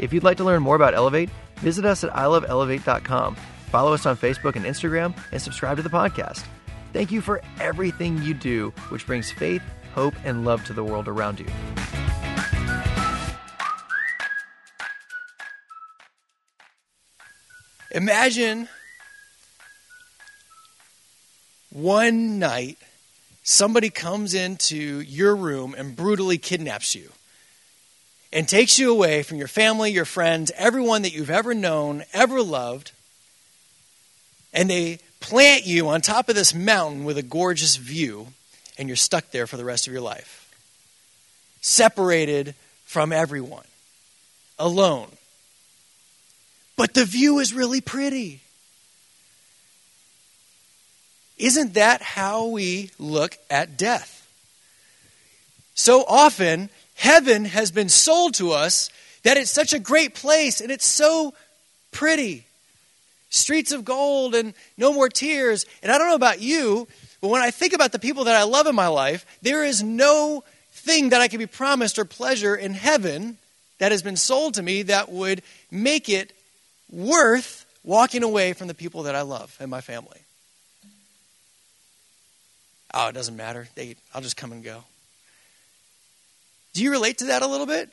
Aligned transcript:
If 0.00 0.14
you'd 0.14 0.24
like 0.24 0.38
to 0.38 0.44
learn 0.44 0.62
more 0.62 0.76
about 0.76 0.94
Elevate, 0.94 1.28
visit 1.56 1.84
us 1.84 2.02
at 2.02 2.10
iloveelevate.com, 2.12 3.34
follow 3.70 3.92
us 3.92 4.06
on 4.06 4.16
Facebook 4.16 4.56
and 4.56 4.64
Instagram, 4.64 5.14
and 5.30 5.42
subscribe 5.42 5.76
to 5.76 5.82
the 5.82 5.90
podcast. 5.90 6.44
Thank 6.94 7.12
you 7.12 7.20
for 7.20 7.42
everything 7.60 8.20
you 8.22 8.32
do, 8.32 8.70
which 8.88 9.06
brings 9.06 9.30
faith, 9.30 9.62
hope, 9.94 10.14
and 10.24 10.44
love 10.46 10.64
to 10.64 10.72
the 10.72 10.82
world 10.82 11.06
around 11.06 11.38
you. 11.38 11.46
Imagine 17.92 18.68
one 21.70 22.38
night 22.38 22.78
somebody 23.42 23.90
comes 23.90 24.32
into 24.32 25.00
your 25.00 25.36
room 25.36 25.74
and 25.76 25.94
brutally 25.94 26.38
kidnaps 26.38 26.94
you 26.94 27.10
and 28.32 28.48
takes 28.48 28.78
you 28.78 28.90
away 28.90 29.22
from 29.22 29.38
your 29.38 29.48
family, 29.48 29.90
your 29.90 30.04
friends, 30.04 30.52
everyone 30.56 31.02
that 31.02 31.12
you've 31.12 31.30
ever 31.30 31.54
known, 31.54 32.04
ever 32.12 32.42
loved, 32.42 32.92
and 34.52 34.70
they 34.70 34.98
plant 35.20 35.66
you 35.66 35.88
on 35.88 36.00
top 36.00 36.28
of 36.28 36.34
this 36.34 36.54
mountain 36.54 37.04
with 37.04 37.18
a 37.18 37.22
gorgeous 37.22 37.76
view, 37.76 38.28
and 38.78 38.88
you're 38.88 38.96
stuck 38.96 39.30
there 39.30 39.46
for 39.46 39.56
the 39.56 39.64
rest 39.64 39.86
of 39.86 39.92
your 39.92 40.02
life. 40.02 40.36
Separated 41.60 42.54
from 42.84 43.12
everyone, 43.12 43.66
alone. 44.58 45.08
But 46.76 46.94
the 46.94 47.04
view 47.04 47.38
is 47.40 47.52
really 47.52 47.80
pretty. 47.80 48.40
Isn't 51.36 51.74
that 51.74 52.02
how 52.02 52.46
we 52.46 52.90
look 52.98 53.36
at 53.50 53.76
death? 53.76 54.16
So 55.74 56.04
often, 56.06 56.68
heaven 57.00 57.44
has 57.46 57.70
been 57.70 57.88
sold 57.88 58.34
to 58.34 58.52
us 58.52 58.90
that 59.22 59.36
it's 59.36 59.50
such 59.50 59.72
a 59.72 59.78
great 59.78 60.14
place 60.14 60.60
and 60.60 60.70
it's 60.70 60.86
so 60.86 61.34
pretty. 61.90 62.44
Streets 63.30 63.72
of 63.72 63.84
gold 63.84 64.34
and 64.34 64.54
no 64.76 64.92
more 64.92 65.08
tears. 65.08 65.66
And 65.82 65.90
I 65.90 65.98
don't 65.98 66.08
know 66.08 66.14
about 66.14 66.40
you, 66.40 66.88
but 67.20 67.28
when 67.28 67.42
I 67.42 67.50
think 67.50 67.72
about 67.72 67.92
the 67.92 67.98
people 67.98 68.24
that 68.24 68.36
I 68.36 68.44
love 68.44 68.66
in 68.66 68.74
my 68.74 68.88
life, 68.88 69.26
there 69.42 69.64
is 69.64 69.82
no 69.82 70.44
thing 70.72 71.10
that 71.10 71.20
I 71.20 71.28
can 71.28 71.38
be 71.38 71.46
promised 71.46 71.98
or 71.98 72.04
pleasure 72.04 72.54
in 72.54 72.74
heaven 72.74 73.38
that 73.78 73.92
has 73.92 74.02
been 74.02 74.16
sold 74.16 74.54
to 74.54 74.62
me 74.62 74.82
that 74.82 75.10
would 75.10 75.42
make 75.70 76.08
it 76.08 76.32
worth 76.90 77.66
walking 77.82 78.22
away 78.22 78.52
from 78.52 78.68
the 78.68 78.74
people 78.74 79.04
that 79.04 79.14
I 79.14 79.22
love 79.22 79.56
and 79.60 79.70
my 79.70 79.80
family 79.80 80.20
oh, 82.94 83.08
it 83.08 83.12
doesn't 83.12 83.36
matter. 83.36 83.68
They, 83.74 83.96
I'll 84.14 84.22
just 84.22 84.36
come 84.36 84.52
and 84.52 84.62
go. 84.62 84.84
Do 86.80 86.84
you 86.84 86.92
relate 86.92 87.18
to 87.18 87.26
that 87.26 87.42
a 87.42 87.46
little 87.46 87.66
bit? 87.66 87.90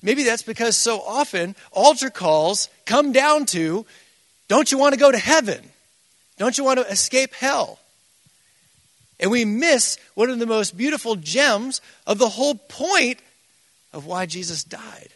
Maybe 0.00 0.22
that's 0.22 0.44
because 0.44 0.76
so 0.76 1.00
often 1.00 1.56
altar 1.72 2.08
calls 2.08 2.68
come 2.86 3.10
down 3.10 3.46
to 3.46 3.84
don't 4.46 4.70
you 4.70 4.78
want 4.78 4.94
to 4.94 5.00
go 5.00 5.10
to 5.10 5.18
heaven? 5.18 5.60
Don't 6.38 6.56
you 6.56 6.62
want 6.62 6.78
to 6.78 6.88
escape 6.88 7.34
hell? 7.34 7.80
And 9.18 9.28
we 9.32 9.44
miss 9.44 9.98
one 10.14 10.30
of 10.30 10.38
the 10.38 10.46
most 10.46 10.76
beautiful 10.76 11.16
gems 11.16 11.80
of 12.06 12.18
the 12.18 12.28
whole 12.28 12.54
point 12.54 13.18
of 13.92 14.06
why 14.06 14.26
Jesus 14.26 14.62
died. 14.62 15.08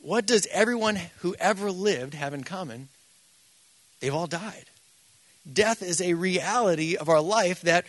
What 0.00 0.26
does 0.26 0.46
everyone 0.52 1.00
who 1.22 1.34
ever 1.40 1.72
lived 1.72 2.14
have 2.14 2.34
in 2.34 2.44
common? 2.44 2.86
They've 3.98 4.14
all 4.14 4.28
died 4.28 4.66
death 5.50 5.82
is 5.82 6.00
a 6.00 6.14
reality 6.14 6.96
of 6.96 7.08
our 7.08 7.20
life 7.20 7.62
that, 7.62 7.84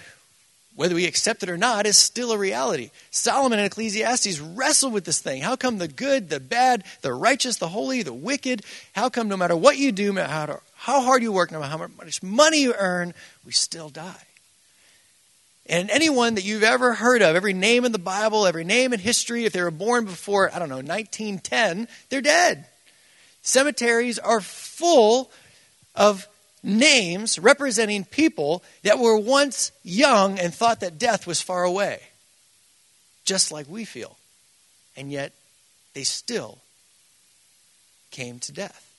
whether 0.76 0.96
we 0.96 1.06
accept 1.06 1.44
it 1.44 1.50
or 1.50 1.58
not, 1.58 1.86
is 1.86 1.98
still 1.98 2.32
a 2.32 2.38
reality. 2.38 2.90
Solomon 3.12 3.60
and 3.60 3.66
Ecclesiastes 3.66 4.40
wrestle 4.40 4.92
with 4.92 5.06
this 5.06 5.20
thing. 5.20 5.42
How 5.42 5.56
come 5.56 5.78
the 5.78 5.88
good, 5.88 6.30
the 6.30 6.40
bad, 6.40 6.84
the 7.02 7.14
righteous, 7.14 7.58
the 7.58 7.68
holy, 7.68 8.02
the 8.02 8.14
wicked, 8.14 8.64
how 8.94 9.10
come 9.10 9.28
no 9.28 9.38
matter 9.38 9.56
what 9.56 9.78
you 9.78 9.92
do, 9.92 10.08
no 10.08 10.28
matter 10.28 10.60
how 10.76 11.02
hard 11.02 11.22
you 11.22 11.32
work, 11.32 11.52
no 11.52 11.60
matter 11.60 11.72
how 11.72 11.88
much 11.88 12.24
money 12.24 12.62
you 12.62 12.74
earn, 12.78 13.14
we 13.46 13.52
still 13.52 13.90
die? 13.90 14.26
And 15.66 15.90
anyone 15.90 16.36
that 16.36 16.44
you've 16.44 16.64
ever 16.64 16.94
heard 16.94 17.22
of, 17.22 17.36
every 17.36 17.54
name 17.54 17.86
in 17.86 17.94
the 17.94 18.00
Bible, 18.00 18.46
every 18.46 18.66
name 18.66 18.92
in 18.92 19.00
history, 19.00 19.46
if 19.46 19.54
they 19.54 19.62
were 19.62 19.72
born 19.72 20.06
before, 20.06 20.54
I 20.54 20.60
don't 20.60 20.70
know, 20.70 20.76
1910, 20.76 21.88
they're 22.10 22.22
dead. 22.22 22.66
Cemeteries 23.42 24.20
are 24.20 24.42
full 24.42 25.32
of 25.96 26.28
names 26.64 27.38
representing 27.38 28.06
people 28.06 28.64
that 28.84 28.98
were 28.98 29.18
once 29.18 29.72
young 29.84 30.40
and 30.40 30.54
thought 30.54 30.80
that 30.80 30.98
death 30.98 31.28
was 31.28 31.42
far 31.42 31.64
away, 31.64 32.02
just 33.26 33.52
like 33.52 33.68
we 33.70 33.86
feel. 33.86 34.18
And 34.96 35.12
yet, 35.12 35.34
they 35.94 36.04
still 36.04 36.60
came 38.12 38.40
to 38.40 38.52
death. 38.52 38.90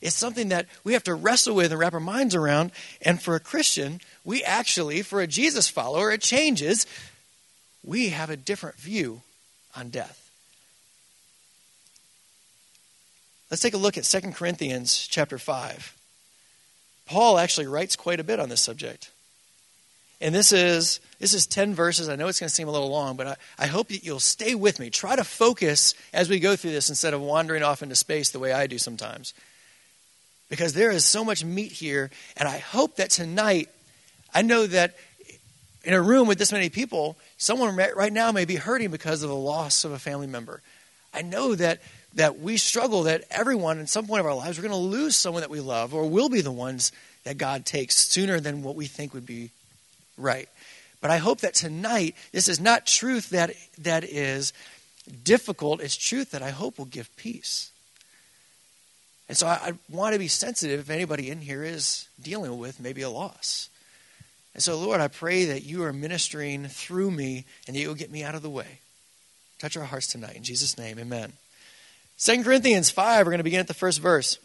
It's 0.00 0.16
something 0.16 0.48
that 0.48 0.66
we 0.82 0.94
have 0.94 1.04
to 1.04 1.14
wrestle 1.14 1.54
with 1.54 1.72
and 1.72 1.78
wrap 1.78 1.92
our 1.92 2.00
minds 2.00 2.34
around. 2.34 2.72
And 3.02 3.20
for 3.20 3.34
a 3.34 3.40
Christian, 3.40 4.00
we 4.24 4.42
actually, 4.42 5.02
for 5.02 5.20
a 5.20 5.26
Jesus 5.26 5.68
follower, 5.68 6.10
it 6.10 6.22
changes. 6.22 6.86
We 7.84 8.08
have 8.10 8.30
a 8.30 8.36
different 8.36 8.76
view 8.76 9.20
on 9.76 9.90
death. 9.90 10.30
Let's 13.50 13.62
take 13.62 13.74
a 13.74 13.78
look 13.78 13.98
at 13.98 14.04
2 14.04 14.32
Corinthians 14.32 15.06
chapter 15.06 15.36
5. 15.36 15.99
Paul 17.10 17.38
actually 17.38 17.66
writes 17.66 17.96
quite 17.96 18.20
a 18.20 18.24
bit 18.24 18.38
on 18.38 18.48
this 18.48 18.60
subject. 18.60 19.10
And 20.20 20.32
this 20.32 20.52
is 20.52 21.00
this 21.18 21.34
is 21.34 21.44
10 21.44 21.74
verses. 21.74 22.08
I 22.08 22.14
know 22.14 22.28
it's 22.28 22.38
going 22.38 22.48
to 22.48 22.54
seem 22.54 22.68
a 22.68 22.70
little 22.70 22.88
long, 22.88 23.16
but 23.16 23.26
I, 23.26 23.36
I 23.58 23.66
hope 23.66 23.88
that 23.88 24.04
you'll 24.04 24.20
stay 24.20 24.54
with 24.54 24.78
me. 24.78 24.90
Try 24.90 25.16
to 25.16 25.24
focus 25.24 25.94
as 26.12 26.28
we 26.28 26.38
go 26.38 26.54
through 26.54 26.70
this 26.70 26.88
instead 26.88 27.12
of 27.12 27.20
wandering 27.20 27.64
off 27.64 27.82
into 27.82 27.96
space 27.96 28.30
the 28.30 28.38
way 28.38 28.52
I 28.52 28.68
do 28.68 28.78
sometimes. 28.78 29.34
Because 30.48 30.72
there 30.72 30.92
is 30.92 31.04
so 31.04 31.24
much 31.24 31.44
meat 31.44 31.72
here, 31.72 32.12
and 32.36 32.48
I 32.48 32.58
hope 32.58 32.94
that 32.96 33.10
tonight, 33.10 33.68
I 34.32 34.42
know 34.42 34.68
that 34.68 34.94
in 35.82 35.94
a 35.94 36.00
room 36.00 36.28
with 36.28 36.38
this 36.38 36.52
many 36.52 36.68
people, 36.68 37.18
someone 37.38 37.74
right 37.74 38.12
now 38.12 38.30
may 38.30 38.44
be 38.44 38.54
hurting 38.54 38.92
because 38.92 39.24
of 39.24 39.30
the 39.30 39.34
loss 39.34 39.84
of 39.84 39.90
a 39.90 39.98
family 39.98 40.28
member. 40.28 40.62
I 41.12 41.22
know 41.22 41.56
that 41.56 41.80
that 42.14 42.40
we 42.40 42.56
struggle 42.56 43.04
that 43.04 43.24
everyone, 43.30 43.78
in 43.78 43.86
some 43.86 44.06
point 44.06 44.20
of 44.20 44.26
our 44.26 44.34
lives, 44.34 44.58
we're 44.58 44.68
going 44.68 44.72
to 44.72 44.76
lose 44.76 45.16
someone 45.16 45.42
that 45.42 45.50
we 45.50 45.60
love 45.60 45.94
or 45.94 46.08
will 46.08 46.28
be 46.28 46.40
the 46.40 46.50
ones 46.50 46.92
that 47.24 47.38
God 47.38 47.64
takes 47.64 47.96
sooner 47.96 48.40
than 48.40 48.62
what 48.62 48.76
we 48.76 48.86
think 48.86 49.14
would 49.14 49.26
be 49.26 49.50
right. 50.16 50.48
But 51.00 51.10
I 51.10 51.18
hope 51.18 51.40
that 51.40 51.54
tonight, 51.54 52.14
this 52.32 52.48
is 52.48 52.60
not 52.60 52.86
truth 52.86 53.30
that, 53.30 53.52
that 53.78 54.04
is 54.04 54.52
difficult, 55.22 55.80
it's 55.80 55.96
truth 55.96 56.32
that 56.32 56.42
I 56.42 56.50
hope 56.50 56.78
will 56.78 56.84
give 56.84 57.14
peace. 57.16 57.70
And 59.28 59.36
so 59.36 59.46
I, 59.46 59.54
I 59.62 59.72
want 59.88 60.12
to 60.14 60.18
be 60.18 60.28
sensitive 60.28 60.80
if 60.80 60.90
anybody 60.90 61.30
in 61.30 61.40
here 61.40 61.62
is 61.62 62.08
dealing 62.20 62.58
with 62.58 62.80
maybe 62.80 63.02
a 63.02 63.10
loss. 63.10 63.70
And 64.54 64.62
so, 64.62 64.76
Lord, 64.76 65.00
I 65.00 65.08
pray 65.08 65.44
that 65.46 65.62
you 65.62 65.84
are 65.84 65.92
ministering 65.92 66.66
through 66.66 67.12
me 67.12 67.44
and 67.66 67.76
that 67.76 67.80
you'll 67.80 67.94
get 67.94 68.10
me 68.10 68.24
out 68.24 68.34
of 68.34 68.42
the 68.42 68.50
way. 68.50 68.80
Touch 69.60 69.76
our 69.76 69.84
hearts 69.84 70.08
tonight. 70.08 70.36
In 70.36 70.42
Jesus' 70.42 70.76
name, 70.76 70.98
amen. 70.98 71.32
2 72.22 72.44
Corinthians 72.44 72.90
5, 72.90 73.24
we're 73.24 73.30
going 73.30 73.38
to 73.38 73.44
begin 73.44 73.60
at 73.60 73.66
the 73.66 73.72
first 73.72 73.98
verse. 73.98 74.38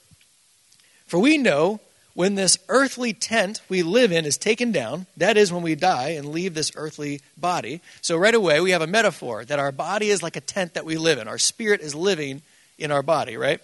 For 1.07 1.19
we 1.19 1.37
know 1.37 1.81
when 2.13 2.35
this 2.35 2.57
earthly 2.69 3.11
tent 3.11 3.59
we 3.67 3.83
live 3.83 4.13
in 4.13 4.23
is 4.23 4.37
taken 4.37 4.71
down, 4.71 5.07
that 5.17 5.35
is 5.35 5.51
when 5.51 5.61
we 5.61 5.75
die 5.75 6.11
and 6.11 6.31
leave 6.31 6.53
this 6.53 6.71
earthly 6.75 7.19
body. 7.35 7.81
So 7.99 8.15
right 8.15 8.33
away 8.33 8.61
we 8.61 8.71
have 8.71 8.81
a 8.81 8.87
metaphor 8.87 9.43
that 9.43 9.59
our 9.59 9.73
body 9.73 10.09
is 10.09 10.23
like 10.23 10.37
a 10.37 10.41
tent 10.41 10.75
that 10.75 10.85
we 10.85 10.97
live 10.97 11.19
in. 11.19 11.27
Our 11.27 11.37
spirit 11.37 11.81
is 11.81 11.93
living 11.93 12.43
in 12.77 12.91
our 12.91 13.03
body, 13.03 13.35
right? 13.35 13.59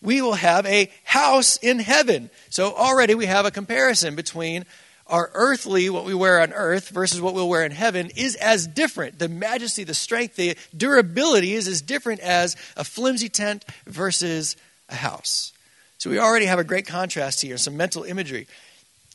We 0.00 0.22
will 0.22 0.32
have 0.32 0.64
a 0.64 0.90
house 1.04 1.58
in 1.58 1.78
heaven. 1.78 2.30
So 2.48 2.72
already 2.74 3.14
we 3.14 3.26
have 3.26 3.44
a 3.44 3.50
comparison 3.50 4.16
between 4.16 4.64
our 5.12 5.30
earthly, 5.34 5.90
what 5.90 6.06
we 6.06 6.14
wear 6.14 6.40
on 6.40 6.54
earth, 6.54 6.88
versus 6.88 7.20
what 7.20 7.34
we'll 7.34 7.48
wear 7.48 7.64
in 7.64 7.70
heaven, 7.70 8.10
is 8.16 8.34
as 8.34 8.66
different. 8.66 9.18
The 9.18 9.28
majesty, 9.28 9.84
the 9.84 9.94
strength, 9.94 10.36
the 10.36 10.56
durability 10.74 11.52
is 11.52 11.68
as 11.68 11.82
different 11.82 12.20
as 12.20 12.56
a 12.78 12.82
flimsy 12.82 13.28
tent 13.28 13.66
versus 13.86 14.56
a 14.88 14.94
house. 14.94 15.52
So 15.98 16.08
we 16.08 16.18
already 16.18 16.46
have 16.46 16.58
a 16.58 16.64
great 16.64 16.86
contrast 16.86 17.42
here, 17.42 17.58
some 17.58 17.76
mental 17.76 18.04
imagery. 18.04 18.48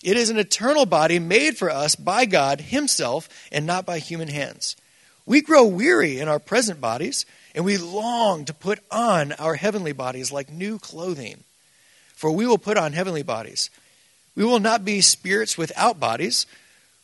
It 0.04 0.18
is 0.18 0.30
an 0.30 0.38
eternal 0.38 0.86
body 0.86 1.18
made 1.18 1.58
for 1.58 1.72
us 1.72 1.96
by 1.96 2.26
God 2.26 2.62
Himself 2.62 3.28
and 3.52 3.66
not 3.66 3.86
by 3.86 3.98
human 3.98 4.28
hands. 4.28 4.76
We 5.26 5.42
grow 5.42 5.66
weary 5.66 6.20
in 6.20 6.28
our 6.28 6.40
present 6.40 6.80
bodies, 6.80 7.26
and 7.56 7.66
we 7.66 7.78
long 7.78 8.46
to 8.46 8.54
put 8.54 8.80
on 8.92 9.32
our 9.34 9.56
heavenly 9.56 9.94
bodies 9.94 10.32
like 10.32 10.52
new 10.52 10.78
clothing. 10.78 11.44
For 12.14 12.32
we 12.32 12.46
will 12.46 12.60
put 12.60 12.78
on 12.78 12.94
heavenly 12.94 13.24
bodies. 13.24 13.72
We 14.38 14.46
will 14.46 14.60
not 14.60 14.86
be 14.86 15.02
spirits 15.02 15.58
without 15.58 16.00
bodies. 16.00 16.46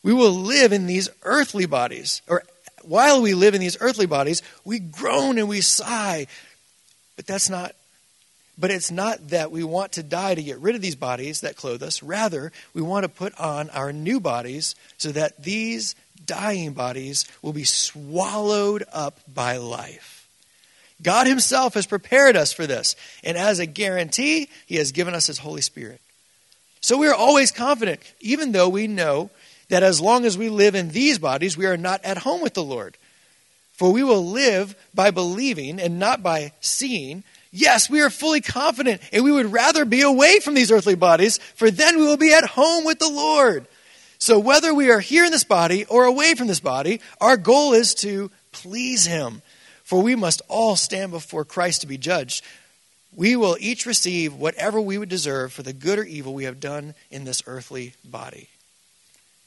We 0.03 0.13
will 0.13 0.31
live 0.31 0.71
in 0.71 0.85
these 0.85 1.09
earthly 1.23 1.65
bodies. 1.65 2.21
Or 2.27 2.43
while 2.83 3.23
we 3.23 3.33
live 3.33 3.55
in 3.55 3.59
these 3.59 3.75
earthly 3.81 4.05
bodies, 4.05 4.43
we 4.63 4.77
groan 4.77 5.39
and 5.39 5.49
we 5.49 5.61
sigh. 5.61 6.27
But 7.15 7.25
that's 7.25 7.49
not 7.49 7.73
but 8.55 8.69
it's 8.69 8.91
not 8.91 9.29
that 9.29 9.51
we 9.51 9.63
want 9.63 9.93
to 9.93 10.03
die 10.03 10.35
to 10.35 10.43
get 10.43 10.59
rid 10.59 10.75
of 10.75 10.81
these 10.81 10.95
bodies 10.95 11.41
that 11.41 11.55
clothe 11.55 11.81
us. 11.81 12.03
Rather, 12.03 12.51
we 12.75 12.83
want 12.83 13.03
to 13.03 13.09
put 13.09 13.33
on 13.39 13.71
our 13.71 13.91
new 13.91 14.19
bodies 14.19 14.75
so 14.99 15.11
that 15.11 15.41
these 15.43 15.95
dying 16.23 16.73
bodies 16.73 17.25
will 17.41 17.51
be 17.51 17.63
swallowed 17.63 18.83
up 18.93 19.19
by 19.33 19.57
life. 19.57 20.29
God 21.01 21.25
Himself 21.25 21.73
has 21.73 21.87
prepared 21.87 22.37
us 22.37 22.53
for 22.53 22.67
this, 22.67 22.95
and 23.23 23.37
as 23.39 23.57
a 23.57 23.65
guarantee, 23.65 24.49
He 24.67 24.75
has 24.75 24.91
given 24.91 25.15
us 25.15 25.25
His 25.25 25.39
Holy 25.39 25.61
Spirit. 25.61 25.99
So 26.83 26.97
we 26.97 27.07
are 27.07 27.15
always 27.15 27.53
confident, 27.53 28.01
even 28.19 28.51
though 28.51 28.67
we 28.67 28.87
know 28.87 29.29
that 29.69 29.83
as 29.83 30.01
long 30.01 30.25
as 30.25 30.37
we 30.37 30.49
live 30.49 30.75
in 30.75 30.89
these 30.89 31.17
bodies, 31.17 31.55
we 31.55 31.65
are 31.65 31.77
not 31.77 32.03
at 32.03 32.17
home 32.17 32.41
with 32.41 32.55
the 32.55 32.63
Lord. 32.63 32.97
For 33.71 33.93
we 33.93 34.03
will 34.03 34.25
live 34.25 34.75
by 34.93 35.09
believing 35.09 35.79
and 35.79 35.97
not 35.97 36.21
by 36.21 36.51
seeing. 36.59 37.23
Yes, 37.53 37.89
we 37.89 38.01
are 38.01 38.09
fully 38.09 38.41
confident, 38.41 39.01
and 39.13 39.23
we 39.23 39.31
would 39.31 39.53
rather 39.53 39.85
be 39.85 40.01
away 40.01 40.41
from 40.41 40.55
these 40.55 40.73
earthly 40.73 40.95
bodies, 40.95 41.37
for 41.55 41.71
then 41.71 41.95
we 41.97 42.05
will 42.05 42.17
be 42.17 42.33
at 42.33 42.43
home 42.43 42.83
with 42.83 42.99
the 42.99 43.09
Lord. 43.09 43.65
So, 44.17 44.37
whether 44.37 44.73
we 44.73 44.91
are 44.91 44.99
here 44.99 45.23
in 45.23 45.31
this 45.31 45.45
body 45.45 45.85
or 45.85 46.03
away 46.03 46.35
from 46.35 46.47
this 46.47 46.59
body, 46.59 46.99
our 47.21 47.37
goal 47.37 47.71
is 47.71 47.95
to 47.95 48.29
please 48.51 49.05
Him. 49.05 49.41
For 49.85 50.01
we 50.01 50.15
must 50.15 50.41
all 50.49 50.75
stand 50.75 51.11
before 51.11 51.45
Christ 51.45 51.81
to 51.81 51.87
be 51.87 51.97
judged. 51.97 52.43
We 53.15 53.35
will 53.35 53.57
each 53.59 53.85
receive 53.85 54.33
whatever 54.33 54.81
we 54.81 54.97
would 54.97 55.09
deserve 55.09 55.53
for 55.53 55.61
the 55.61 55.73
good 55.73 55.99
or 55.99 56.03
evil 56.03 56.33
we 56.33 56.45
have 56.45 56.59
done 56.59 56.95
in 57.11 57.25
this 57.25 57.43
earthly 57.45 57.93
body. 58.03 58.49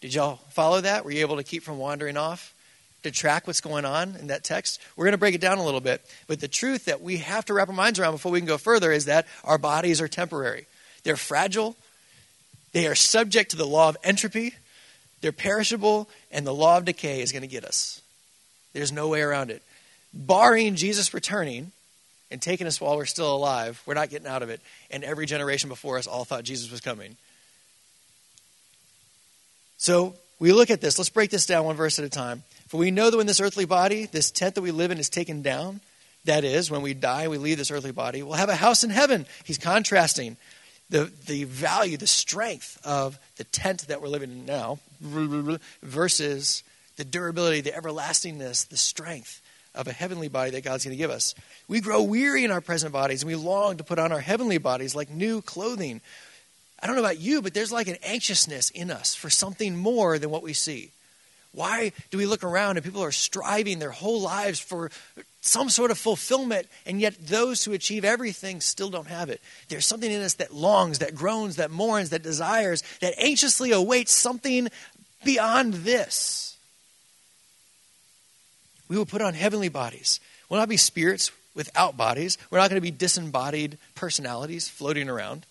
Did 0.01 0.15
y'all 0.15 0.41
follow 0.51 0.81
that? 0.81 1.05
Were 1.05 1.11
you 1.11 1.21
able 1.21 1.37
to 1.37 1.43
keep 1.43 1.63
from 1.63 1.79
wandering 1.79 2.17
off? 2.17 2.55
To 3.03 3.11
track 3.11 3.47
what's 3.47 3.61
going 3.61 3.85
on 3.85 4.17
in 4.17 4.29
that 4.29 4.45
text? 4.45 4.81
We're 4.97 5.05
going 5.05 5.13
to 5.13 5.19
break 5.19 5.35
it 5.35 5.41
down 5.41 5.59
a 5.59 5.65
little 5.65 5.81
bit. 5.81 6.05
But 6.27 6.41
the 6.41 6.49
truth 6.49 6.87
that 6.87 7.03
we 7.03 7.19
have 7.19 7.45
to 7.47 7.55
wrap 7.55 7.69
our 7.69 7.75
minds 7.75 7.99
around 7.99 8.13
before 8.13 8.33
we 8.33 8.41
can 8.41 8.49
go 8.49 8.59
further 8.59 8.91
is 8.91 9.05
that 9.05 9.27
our 9.45 9.59
bodies 9.59 10.01
are 10.01 10.09
temporary. 10.09 10.67
They're 11.05 11.17
fragile, 11.17 11.77
they 12.73 12.87
are 12.87 12.97
subject 12.97 13.53
to 13.53 13.57
the 13.57 13.67
law 13.67 13.89
of 13.89 13.97
entropy, 14.03 14.55
they're 15.21 15.31
perishable, 15.31 16.09
and 16.33 16.47
the 16.47 16.55
law 16.55 16.79
of 16.79 16.85
decay 16.85 17.21
is 17.21 17.31
going 17.31 17.43
to 17.43 17.49
get 17.49 17.65
us. 17.65 18.01
There's 18.73 18.93
no 18.93 19.09
way 19.09 19.23
around 19.23 19.51
it. 19.51 19.63
Barring 20.13 20.75
Jesus 20.75 21.15
returning 21.15 21.71
and 22.31 22.43
taking 22.43 22.67
us 22.67 22.81
while 22.81 22.97
we're 22.97 23.05
still 23.05 23.35
alive, 23.35 23.81
we're 23.87 23.95
not 23.95 24.11
getting 24.11 24.27
out 24.27 24.43
of 24.43 24.51
it. 24.51 24.61
And 24.91 25.05
every 25.05 25.27
generation 25.27 25.69
before 25.69 25.99
us 25.99 26.07
all 26.07 26.25
thought 26.25 26.45
Jesus 26.45 26.71
was 26.71 26.81
coming. 26.81 27.17
So 29.77 30.15
we 30.39 30.53
look 30.53 30.71
at 30.71 30.81
this. 30.81 30.99
Let's 30.99 31.11
break 31.11 31.31
this 31.31 31.47
down 31.47 31.65
one 31.65 31.77
verse 31.77 31.99
at 31.99 32.05
a 32.05 32.11
time. 32.11 32.43
For 32.69 32.79
we 32.79 32.91
know 32.91 33.11
that 33.11 33.17
when 33.17 33.27
this 33.27 33.41
earthly 33.41 33.65
body, 33.65 34.07
this 34.07 34.31
tent 34.31 34.57
that 34.57 34.63
we 34.63 34.73
live 34.73 34.91
in, 34.91 34.99
is 34.99 35.09
taken 35.09 35.43
down, 35.43 35.81
that 36.25 36.43
is, 36.43 36.71
when 36.71 36.83
we 36.83 36.95
die, 36.95 37.29
we 37.29 37.39
leave 37.39 37.59
this 37.59 37.71
earthly 37.71 37.93
body, 37.93 38.23
we'll 38.23 38.35
have 38.35 38.49
a 38.49 38.57
house 38.57 38.83
in 38.83 38.91
heaven. 38.91 39.27
He's 39.45 39.59
contrasting 39.59 40.37
the, 40.91 41.11
the 41.27 41.45
value, 41.45 41.97
the 41.97 42.07
strength 42.07 42.81
of 42.85 43.19
the 43.37 43.45
tent 43.45 43.87
that 43.89 44.03
we're 44.03 44.09
living 44.09 44.31
in 44.31 44.47
now 44.47 44.81
versus 45.01 46.65
the 46.97 47.05
durability, 47.05 47.61
the 47.61 47.71
everlastingness, 47.71 48.65
the 48.69 48.77
strength 48.77 49.41
of 49.77 49.87
a 49.87 49.93
heavenly 49.93 50.29
body 50.29 50.51
that 50.53 50.65
God's 50.65 50.85
going 50.85 50.97
to 50.97 51.03
give 51.03 51.11
us. 51.11 51.35
We 51.69 51.81
grow 51.81 52.03
weary 52.03 52.45
in 52.45 52.51
our 52.51 52.61
present 52.61 52.93
bodies 52.93 53.23
and 53.23 53.29
we 53.29 53.37
long 53.37 53.77
to 53.77 53.85
put 53.85 53.99
on 53.99 54.13
our 54.13 54.21
heavenly 54.21 54.59
bodies 54.59 54.95
like 54.95 55.11
new 55.11 55.43
clothing. 55.43 56.01
I 56.83 56.87
don't 56.87 56.97
know 56.97 57.03
about 57.03 57.21
you, 57.21 57.43
but 57.43 57.55
there's 57.55 57.73
like 57.73 57.89
an 57.89 57.97
anxiousness 58.03 58.71
in 58.71 58.91
us 58.91 59.15
for 59.15 59.31
something 59.31 59.77
more 59.77 60.19
than 60.19 60.31
what 60.31 60.43
we 60.43 60.53
see. 60.53 60.91
Why 61.53 61.93
do 62.11 62.19
we 62.19 62.27
look 62.27 62.45
around 62.45 62.77
and 62.77 62.85
people 62.85 63.03
are 63.03 63.13
striving 63.13 63.79
their 63.79 63.91
whole 63.91 64.21
lives 64.21 64.61
for 64.61 64.91
some 65.41 65.71
sort 65.71 65.91
of 65.91 65.97
fulfillment, 65.97 66.67
and 66.85 67.01
yet 67.01 67.15
those 67.19 67.65
who 67.65 67.73
achieve 67.73 68.05
everything 68.05 68.61
still 68.61 68.91
don't 68.91 69.07
have 69.07 69.31
it? 69.31 69.41
There's 69.69 69.87
something 69.87 70.11
in 70.11 70.21
us 70.21 70.35
that 70.35 70.53
longs, 70.53 70.99
that 70.99 71.15
groans, 71.15 71.57
that 71.57 71.71
mourns, 71.71 72.11
that 72.11 72.23
desires, 72.23 72.83
that 73.01 73.15
anxiously 73.17 73.73
awaits 73.73 74.13
something 74.13 74.69
beyond 75.25 75.75
this. 75.75 76.56
We 78.89 78.97
will 78.97 79.07
put 79.07 79.23
on 79.23 79.35
heavenly 79.35 79.69
bodies. 79.69 80.21
We'll 80.49 80.61
not 80.61 80.69
be 80.69 80.77
spirits 80.77 81.33
without 81.55 81.97
bodies. 81.97 82.39
We're 82.51 82.59
not 82.59 82.71
going 82.71 82.81
to 82.81 82.83
be 82.83 82.91
disembodied 82.91 83.79
personalities 83.95 84.69
floating 84.69 85.09
around. 85.09 85.47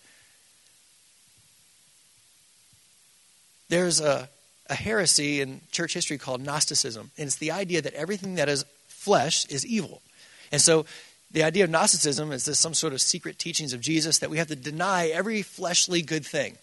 There's 3.68 4.00
a 4.00 4.28
a 4.68 4.74
heresy 4.74 5.40
in 5.40 5.60
church 5.70 5.94
history 5.94 6.18
called 6.18 6.40
Gnosticism. 6.40 7.10
And 7.16 7.26
it's 7.26 7.36
the 7.36 7.52
idea 7.52 7.82
that 7.82 7.94
everything 7.94 8.36
that 8.36 8.48
is 8.48 8.64
flesh 8.88 9.46
is 9.46 9.64
evil. 9.64 10.02
And 10.50 10.60
so 10.60 10.86
the 11.30 11.44
idea 11.44 11.64
of 11.64 11.70
Gnosticism 11.70 12.32
is 12.32 12.44
this 12.44 12.58
some 12.58 12.74
sort 12.74 12.92
of 12.92 13.00
secret 13.00 13.38
teachings 13.38 13.72
of 13.72 13.80
Jesus 13.80 14.18
that 14.18 14.30
we 14.30 14.38
have 14.38 14.48
to 14.48 14.56
deny 14.56 15.08
every 15.08 15.42
fleshly 15.42 16.02
good 16.02 16.24
thing. 16.24 16.58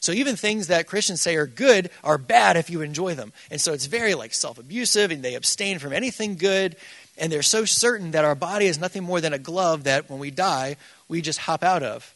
So 0.00 0.12
even 0.12 0.36
things 0.36 0.68
that 0.68 0.86
Christians 0.86 1.20
say 1.20 1.36
are 1.36 1.46
good 1.46 1.90
are 2.04 2.18
bad 2.18 2.56
if 2.56 2.70
you 2.70 2.82
enjoy 2.82 3.14
them. 3.14 3.32
And 3.50 3.60
so 3.60 3.72
it's 3.72 3.86
very 3.86 4.14
like 4.14 4.34
self-abusive 4.34 5.10
and 5.10 5.22
they 5.22 5.34
abstain 5.34 5.78
from 5.78 5.92
anything 5.92 6.36
good 6.36 6.76
and 7.18 7.32
they're 7.32 7.42
so 7.42 7.64
certain 7.64 8.10
that 8.10 8.24
our 8.24 8.34
body 8.34 8.66
is 8.66 8.78
nothing 8.78 9.02
more 9.02 9.20
than 9.20 9.32
a 9.32 9.38
glove 9.38 9.84
that 9.84 10.10
when 10.10 10.18
we 10.18 10.30
die 10.30 10.76
we 11.08 11.20
just 11.22 11.40
hop 11.40 11.62
out 11.62 11.82
of. 11.82 12.14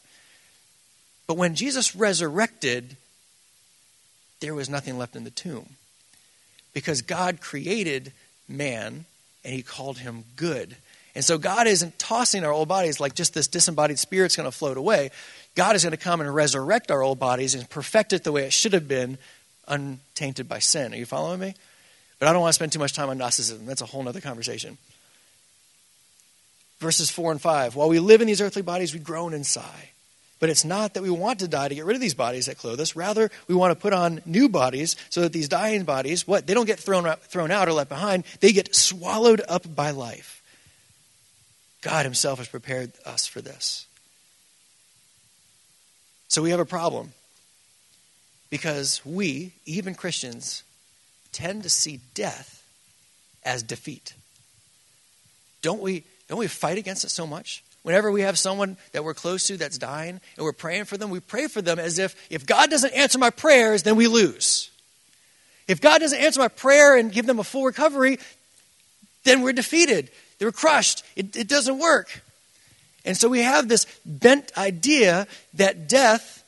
But 1.26 1.36
when 1.36 1.54
Jesus 1.54 1.94
resurrected, 1.94 2.96
there 4.40 4.54
was 4.54 4.68
nothing 4.68 4.98
left 4.98 5.14
in 5.16 5.24
the 5.24 5.30
tomb. 5.30 5.76
Because 6.72 7.02
God 7.02 7.40
created 7.40 8.12
man 8.48 9.04
and 9.44 9.54
he 9.54 9.62
called 9.62 9.98
him 9.98 10.24
good. 10.36 10.76
And 11.14 11.24
so 11.24 11.38
God 11.38 11.66
isn't 11.66 11.98
tossing 11.98 12.44
our 12.44 12.52
old 12.52 12.68
bodies 12.68 13.00
like 13.00 13.14
just 13.14 13.34
this 13.34 13.48
disembodied 13.48 13.98
spirit's 13.98 14.36
going 14.36 14.50
to 14.50 14.56
float 14.56 14.76
away. 14.76 15.10
God 15.54 15.74
is 15.74 15.82
going 15.82 15.90
to 15.90 15.96
come 15.96 16.20
and 16.20 16.32
resurrect 16.32 16.90
our 16.90 17.02
old 17.02 17.18
bodies 17.18 17.54
and 17.54 17.68
perfect 17.68 18.12
it 18.12 18.24
the 18.24 18.32
way 18.32 18.44
it 18.44 18.52
should 18.52 18.72
have 18.72 18.86
been, 18.86 19.18
untainted 19.66 20.48
by 20.48 20.60
sin. 20.60 20.92
Are 20.92 20.96
you 20.96 21.06
following 21.06 21.40
me? 21.40 21.54
But 22.18 22.28
I 22.28 22.32
don't 22.32 22.42
want 22.42 22.50
to 22.50 22.54
spend 22.54 22.72
too 22.72 22.78
much 22.78 22.92
time 22.92 23.08
on 23.08 23.18
Gnosticism. 23.18 23.66
That's 23.66 23.80
a 23.80 23.86
whole 23.86 24.06
other 24.06 24.20
conversation. 24.20 24.78
Verses 26.78 27.10
4 27.10 27.32
and 27.32 27.40
5. 27.40 27.76
While 27.76 27.88
we 27.88 27.98
live 27.98 28.20
in 28.20 28.26
these 28.26 28.40
earthly 28.40 28.62
bodies, 28.62 28.94
we 28.94 29.00
groan 29.00 29.34
and 29.34 29.44
sigh. 29.44 29.90
But 30.38 30.48
it's 30.48 30.64
not 30.64 30.94
that 30.94 31.02
we 31.02 31.10
want 31.10 31.40
to 31.40 31.48
die 31.48 31.68
to 31.68 31.74
get 31.74 31.84
rid 31.84 31.94
of 31.94 32.00
these 32.00 32.14
bodies 32.14 32.46
that 32.46 32.56
clothe 32.56 32.80
us. 32.80 32.96
Rather, 32.96 33.30
we 33.46 33.54
want 33.54 33.72
to 33.72 33.80
put 33.80 33.92
on 33.92 34.22
new 34.24 34.48
bodies 34.48 34.96
so 35.10 35.20
that 35.20 35.32
these 35.32 35.48
dying 35.48 35.84
bodies, 35.84 36.26
what? 36.26 36.46
They 36.46 36.54
don't 36.54 36.66
get 36.66 36.80
thrown 36.80 37.06
out, 37.06 37.22
thrown 37.22 37.50
out 37.50 37.68
or 37.68 37.72
left 37.74 37.90
behind. 37.90 38.24
They 38.40 38.52
get 38.52 38.74
swallowed 38.74 39.42
up 39.48 39.74
by 39.74 39.90
life. 39.90 40.39
God 41.80 42.04
Himself 42.04 42.38
has 42.38 42.48
prepared 42.48 42.92
us 43.04 43.26
for 43.26 43.40
this. 43.40 43.86
So 46.28 46.42
we 46.42 46.50
have 46.50 46.60
a 46.60 46.64
problem. 46.64 47.12
Because 48.50 49.00
we, 49.04 49.52
even 49.64 49.94
Christians, 49.94 50.64
tend 51.32 51.62
to 51.62 51.70
see 51.70 52.00
death 52.14 52.64
as 53.44 53.62
defeat. 53.62 54.14
Don't 55.62 55.80
we, 55.80 56.04
don't 56.28 56.38
we 56.38 56.48
fight 56.48 56.78
against 56.78 57.04
it 57.04 57.10
so 57.10 57.26
much? 57.26 57.62
Whenever 57.82 58.10
we 58.10 58.22
have 58.22 58.38
someone 58.38 58.76
that 58.92 59.04
we're 59.04 59.14
close 59.14 59.46
to 59.46 59.56
that's 59.56 59.78
dying 59.78 60.20
and 60.36 60.44
we're 60.44 60.52
praying 60.52 60.84
for 60.84 60.96
them, 60.96 61.10
we 61.10 61.20
pray 61.20 61.46
for 61.46 61.62
them 61.62 61.78
as 61.78 61.98
if 61.98 62.14
if 62.30 62.44
God 62.44 62.70
doesn't 62.70 62.92
answer 62.92 63.18
my 63.18 63.30
prayers, 63.30 63.84
then 63.84 63.96
we 63.96 64.06
lose. 64.06 64.70
If 65.66 65.80
God 65.80 66.00
doesn't 66.00 66.18
answer 66.18 66.40
my 66.40 66.48
prayer 66.48 66.96
and 66.96 67.10
give 67.10 67.26
them 67.26 67.38
a 67.38 67.44
full 67.44 67.64
recovery, 67.64 68.18
then 69.24 69.42
we're 69.42 69.52
defeated. 69.52 70.10
They're 70.40 70.50
crushed. 70.50 71.04
It, 71.14 71.36
it 71.36 71.46
doesn't 71.46 71.78
work. 71.78 72.22
And 73.04 73.16
so 73.16 73.28
we 73.28 73.42
have 73.42 73.68
this 73.68 73.86
bent 74.04 74.50
idea 74.58 75.28
that 75.54 75.88
death 75.88 76.42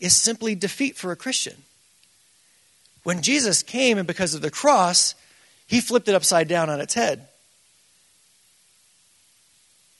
is 0.00 0.16
simply 0.16 0.54
defeat 0.54 0.96
for 0.96 1.12
a 1.12 1.16
Christian. 1.16 1.54
When 3.04 3.22
Jesus 3.22 3.62
came 3.62 3.98
and 3.98 4.06
because 4.06 4.34
of 4.34 4.40
the 4.40 4.50
cross, 4.50 5.14
he 5.66 5.80
flipped 5.80 6.08
it 6.08 6.14
upside 6.14 6.48
down 6.48 6.70
on 6.70 6.80
its 6.80 6.94
head. 6.94 7.28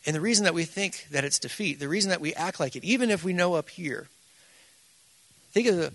And 0.06 0.16
the 0.16 0.20
reason 0.20 0.44
that 0.44 0.54
we 0.54 0.64
think 0.64 1.06
that 1.10 1.24
it's 1.24 1.38
defeat, 1.38 1.78
the 1.78 1.88
reason 1.88 2.10
that 2.10 2.20
we 2.20 2.34
act 2.34 2.58
like 2.58 2.74
it, 2.74 2.84
even 2.84 3.10
if 3.10 3.22
we 3.22 3.32
know 3.32 3.54
up 3.54 3.68
here, 3.68 4.08
think 5.52 5.68
of 5.68 5.76
the, 5.76 5.92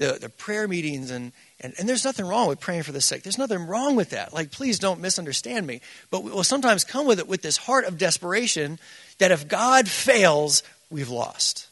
the, 0.00 0.16
the 0.18 0.30
prayer 0.30 0.66
meetings, 0.66 1.10
and, 1.10 1.30
and, 1.60 1.74
and 1.78 1.86
there's 1.86 2.06
nothing 2.06 2.24
wrong 2.24 2.48
with 2.48 2.58
praying 2.58 2.84
for 2.84 2.92
the 2.92 3.02
sick. 3.02 3.22
There's 3.22 3.36
nothing 3.36 3.66
wrong 3.66 3.96
with 3.96 4.10
that. 4.10 4.32
Like, 4.32 4.50
please 4.50 4.78
don't 4.78 4.98
misunderstand 4.98 5.66
me. 5.66 5.82
But 6.10 6.24
we 6.24 6.30
will 6.30 6.42
sometimes 6.42 6.84
come 6.84 7.06
with 7.06 7.18
it 7.18 7.28
with 7.28 7.42
this 7.42 7.58
heart 7.58 7.84
of 7.84 7.98
desperation 7.98 8.78
that 9.18 9.30
if 9.30 9.46
God 9.46 9.86
fails, 9.86 10.62
we've 10.88 11.10
lost. 11.10 11.68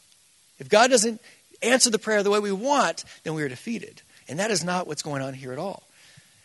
If 0.59 0.69
God 0.69 0.91
doesn't 0.91 1.19
answer 1.63 1.89
the 1.89 1.97
prayer 1.97 2.21
the 2.21 2.29
way 2.29 2.39
we 2.39 2.51
want, 2.51 3.03
then 3.23 3.33
we 3.33 3.41
are 3.41 3.49
defeated. 3.49 4.03
And 4.27 4.37
that 4.37 4.51
is 4.51 4.63
not 4.63 4.85
what's 4.85 5.01
going 5.01 5.23
on 5.23 5.33
here 5.33 5.51
at 5.51 5.57
all. 5.57 5.81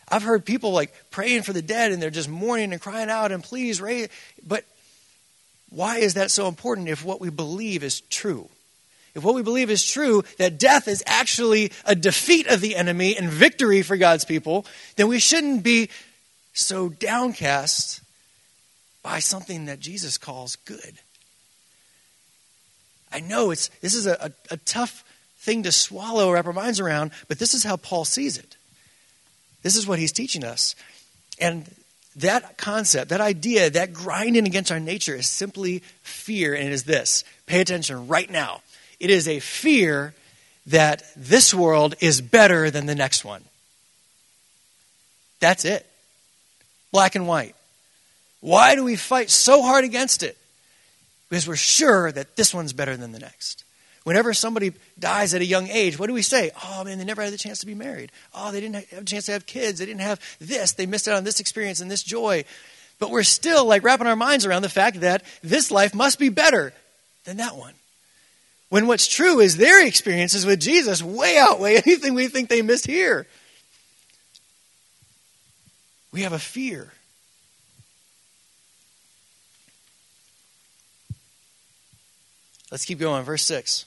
I've 0.09 0.23
heard 0.23 0.47
people 0.47 0.73
like 0.73 0.95
praying 1.11 1.43
for 1.43 1.53
the 1.53 1.61
dead 1.61 1.93
and 1.93 2.03
they're 2.03 2.09
just 2.09 2.31
mourning 2.31 2.73
and 2.73 2.81
crying 2.81 3.11
out 3.11 3.31
and 3.31 3.45
please 3.45 3.83
raise. 3.83 4.09
But 4.47 4.65
why 5.69 5.99
is 5.99 6.15
that 6.15 6.31
so 6.31 6.49
important 6.49 6.89
if 6.89 7.05
what 7.05 7.21
we 7.21 7.29
believe 7.29 7.85
is 7.85 8.01
true? 8.01 8.49
If 9.15 9.23
what 9.23 9.35
we 9.35 9.43
believe 9.43 9.71
is 9.71 9.85
true, 9.85 10.25
that 10.39 10.59
death 10.59 10.89
is 10.89 11.03
actually 11.07 11.71
a 11.85 11.95
defeat 11.95 12.49
of 12.49 12.61
the 12.61 12.75
enemy 12.75 13.17
and 13.17 13.29
victory 13.29 13.83
for 13.83 13.97
God's 13.97 14.25
people, 14.25 14.67
then 14.97 15.09
we 15.09 15.21
shouldn't 15.21 15.63
be 15.63 15.89
so 16.53 16.89
downcast 16.89 18.01
by 19.03 19.21
something 19.21 19.67
that 19.67 19.81
Jesus 19.81 20.19
calls 20.19 20.57
good. 20.57 20.99
I 23.13 23.21
know 23.21 23.53
it's 23.53 23.69
this 23.81 23.95
is 23.95 24.07
a, 24.07 24.33
a, 24.51 24.55
a 24.55 24.57
tough 24.57 25.05
thing 25.39 25.63
to 25.63 25.73
swallow 25.73 26.33
wrap 26.33 26.47
our 26.47 26.53
minds 26.53 26.81
around, 26.81 27.13
but 27.29 27.39
this 27.39 27.55
is 27.55 27.63
how 27.63 27.77
Paul 27.77 28.05
sees 28.05 28.37
it. 28.37 28.57
This 29.63 29.77
is 29.77 29.87
what 29.87 29.99
he's 29.99 30.13
teaching 30.13 30.43
us. 30.43 30.75
And 31.39 31.71
that 32.17 32.57
concept, 32.57 33.11
that 33.11 33.21
idea, 33.21 33.71
that 33.71 33.93
grinding 33.93 34.47
against 34.47 34.73
our 34.73 34.81
nature 34.81 35.15
is 35.15 35.27
simply 35.27 35.81
fear, 36.03 36.55
and 36.55 36.67
it 36.67 36.73
is 36.73 36.85
this. 36.85 37.25
Pay 37.47 37.61
attention 37.61 38.09
right 38.09 38.31
now. 38.31 38.63
It 39.05 39.11
is 39.11 39.29
a 39.29 39.39
fear 39.39 40.15
that 40.69 41.03
this 41.15 41.53
world 41.53 41.95
is 42.01 42.23
better 42.23 42.71
than 42.71 42.87
the 42.87 42.95
next 42.95 43.23
one. 43.23 43.45
That's 45.41 45.67
it. 45.67 45.85
Black 46.91 47.15
and 47.15 47.29
white. 47.29 47.55
Why 48.41 48.75
do 48.75 48.83
we 48.83 48.97
fight 48.97 49.29
so 49.29 49.61
hard 49.61 49.85
against 49.85 50.23
it? 50.23 50.39
Because 51.29 51.47
we're 51.47 51.55
sure 51.55 52.13
that 52.13 52.37
this 52.37 52.55
one's 52.55 52.73
better 52.73 52.97
than 52.97 53.13
the 53.13 53.19
next. 53.19 53.65
Whenever 54.05 54.33
somebody 54.33 54.73
dies 54.99 55.35
at 55.35 55.43
a 55.43 55.45
young 55.45 55.69
age, 55.69 55.99
what 55.99 56.07
do 56.07 56.15
we 56.15 56.23
say? 56.23 56.51
Oh, 56.65 56.83
man, 56.83 56.97
they 56.97 57.05
never 57.05 57.21
had 57.21 57.35
the 57.35 57.37
chance 57.37 57.59
to 57.59 57.67
be 57.67 57.75
married. 57.75 58.11
Oh, 58.35 58.53
they 58.53 58.63
didn't 58.63 58.87
have 58.89 59.03
a 59.03 59.05
chance 59.05 59.27
to 59.27 59.33
have 59.33 59.45
kids. 59.45 59.81
They 59.81 59.87
didn't 59.87 60.01
have 60.01 60.19
this. 60.41 60.73
They 60.73 60.87
missed 60.87 61.09
out 61.09 61.17
on 61.19 61.25
this 61.25 61.41
experience 61.41 61.83
and 61.83 61.91
this 61.91 62.03
joy. 62.03 62.47
But 62.99 63.11
we're 63.11 63.23
still 63.23 63.67
like 63.67 63.85
wrapping 63.85 64.07
our 64.07 64.17
minds 64.17 64.47
around 64.47 64.63
the 64.63 64.71
fact 64.71 65.01
that 65.01 65.25
this 65.43 65.71
life 65.71 65.95
must 65.95 66.19
be 66.19 66.31
better 66.31 66.73
than 67.27 67.37
that 67.37 67.55
one. 67.55 67.75
When 68.69 68.87
what's 68.87 69.07
true 69.07 69.41
is 69.41 69.57
their 69.57 69.87
experiences 69.87 70.47
with 70.47 70.61
Jesus 70.61 71.03
way 71.03 71.39
outweigh 71.39 71.77
anything 71.87 72.15
we 72.15 72.29
think 72.29 72.49
they 72.49 72.63
missed 72.63 72.87
here. 72.87 73.27
We 76.13 76.23
have 76.23 76.33
a 76.33 76.39
fear. 76.39 76.93
Let's 82.71 82.85
keep 82.85 82.99
going. 82.99 83.25
Verse 83.25 83.43
6. 83.43 83.85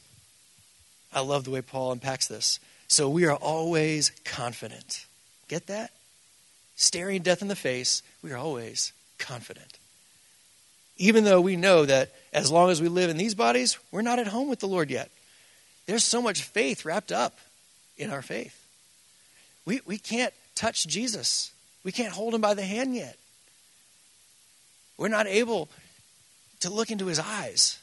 I 1.13 1.21
love 1.21 1.43
the 1.43 1.51
way 1.51 1.61
Paul 1.61 1.91
unpacks 1.91 2.27
this. 2.27 2.59
So 2.87 3.09
we 3.09 3.25
are 3.25 3.35
always 3.35 4.11
confident. 4.23 5.05
Get 5.47 5.67
that? 5.67 5.91
Staring 6.75 7.21
death 7.21 7.41
in 7.41 7.47
the 7.47 7.55
face, 7.55 8.03
we 8.21 8.31
are 8.31 8.37
always 8.37 8.93
confident. 9.17 9.79
Even 10.97 11.23
though 11.23 11.41
we 11.41 11.55
know 11.55 11.85
that 11.85 12.11
as 12.33 12.51
long 12.51 12.69
as 12.69 12.81
we 12.81 12.87
live 12.87 13.09
in 13.09 13.17
these 13.17 13.35
bodies, 13.35 13.77
we're 13.91 14.01
not 14.01 14.19
at 14.19 14.27
home 14.27 14.49
with 14.49 14.59
the 14.59 14.67
Lord 14.67 14.89
yet. 14.89 15.09
There's 15.85 16.03
so 16.03 16.21
much 16.21 16.41
faith 16.41 16.85
wrapped 16.85 17.11
up 17.11 17.37
in 17.97 18.09
our 18.09 18.21
faith. 18.21 18.63
We, 19.65 19.81
we 19.85 19.97
can't 19.97 20.33
touch 20.55 20.87
Jesus, 20.87 21.51
we 21.83 21.91
can't 21.91 22.13
hold 22.13 22.33
him 22.33 22.41
by 22.41 22.53
the 22.53 22.63
hand 22.63 22.95
yet. 22.95 23.17
We're 24.97 25.07
not 25.09 25.27
able 25.27 25.69
to 26.61 26.71
look 26.71 26.89
into 26.89 27.05
his 27.05 27.19
eyes 27.19 27.77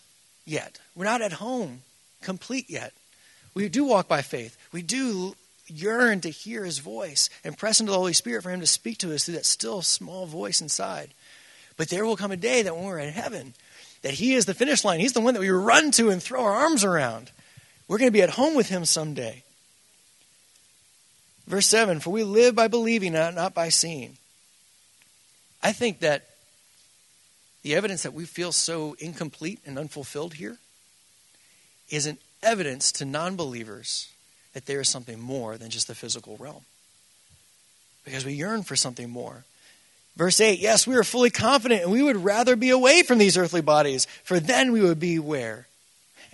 yet. 0.44 0.80
We're 0.97 1.04
not 1.04 1.23
at 1.23 1.33
home 1.33 1.83
complete 2.23 2.68
yet. 2.68 2.92
We 3.54 3.68
do 3.68 3.85
walk 3.85 4.09
by 4.09 4.23
faith. 4.23 4.56
We 4.73 4.83
do 4.83 5.37
yearn 5.68 6.21
to 6.23 6.30
hear 6.30 6.64
his 6.64 6.78
voice 6.78 7.30
and 7.44 7.56
press 7.56 7.80
into 7.80 7.92
the 7.92 7.99
Holy 7.99 8.12
Spirit 8.12 8.42
for 8.42 8.50
him 8.50 8.61
to 8.61 8.66
speak 8.66 8.99
to 8.99 9.14
us 9.14 9.25
through 9.25 9.35
that 9.35 9.47
still 9.47 9.80
small 9.83 10.26
voice 10.26 10.61
inside. 10.61 11.14
But 11.76 11.88
there 11.88 12.04
will 12.04 12.16
come 12.16 12.32
a 12.32 12.36
day 12.36 12.62
that 12.62 12.74
when 12.74 12.84
we're 12.84 12.98
in 12.98 13.12
heaven, 13.12 13.54
that 14.02 14.14
he 14.14 14.34
is 14.34 14.46
the 14.46 14.54
finish 14.54 14.84
line. 14.84 15.00
He's 15.00 15.12
the 15.12 15.20
one 15.20 15.34
that 15.34 15.40
we 15.40 15.50
run 15.50 15.90
to 15.92 16.10
and 16.10 16.22
throw 16.22 16.44
our 16.44 16.52
arms 16.52 16.84
around. 16.84 17.30
We're 17.88 17.98
going 17.98 18.10
to 18.10 18.16
be 18.16 18.22
at 18.22 18.30
home 18.30 18.54
with 18.54 18.68
him 18.68 18.84
someday. 18.84 19.42
Verse 21.46 21.66
7 21.66 22.00
For 22.00 22.10
we 22.10 22.22
live 22.22 22.54
by 22.54 22.68
believing, 22.68 23.12
not 23.12 23.54
by 23.54 23.68
seeing. 23.68 24.16
I 25.62 25.72
think 25.72 26.00
that 26.00 26.26
the 27.62 27.74
evidence 27.74 28.02
that 28.02 28.12
we 28.12 28.26
feel 28.26 28.52
so 28.52 28.94
incomplete 28.98 29.60
and 29.64 29.78
unfulfilled 29.78 30.34
here 30.34 30.58
is 31.88 32.06
an 32.06 32.18
evidence 32.42 32.92
to 32.92 33.04
non 33.04 33.36
believers 33.36 34.10
that 34.52 34.66
there 34.66 34.80
is 34.80 34.88
something 34.88 35.18
more 35.18 35.56
than 35.56 35.70
just 35.70 35.88
the 35.88 35.94
physical 35.94 36.36
realm. 36.36 36.64
Because 38.04 38.24
we 38.24 38.34
yearn 38.34 38.62
for 38.62 38.76
something 38.76 39.08
more. 39.08 39.44
Verse 40.16 40.40
8 40.40 40.61
Yes, 40.61 40.87
we 40.87 40.97
are 40.97 41.04
fully 41.04 41.30
confident, 41.30 41.83
and 41.83 41.92
we 41.92 42.02
would 42.02 42.23
rather 42.23 42.56
be 42.56 42.71
away 42.71 43.02
from 43.02 43.18
these 43.18 43.37
earthly 43.37 43.61
bodies, 43.61 44.06
for 44.23 44.40
then 44.40 44.73
we 44.73 44.80
would 44.80 45.00
be 45.00 45.18
where? 45.18 45.66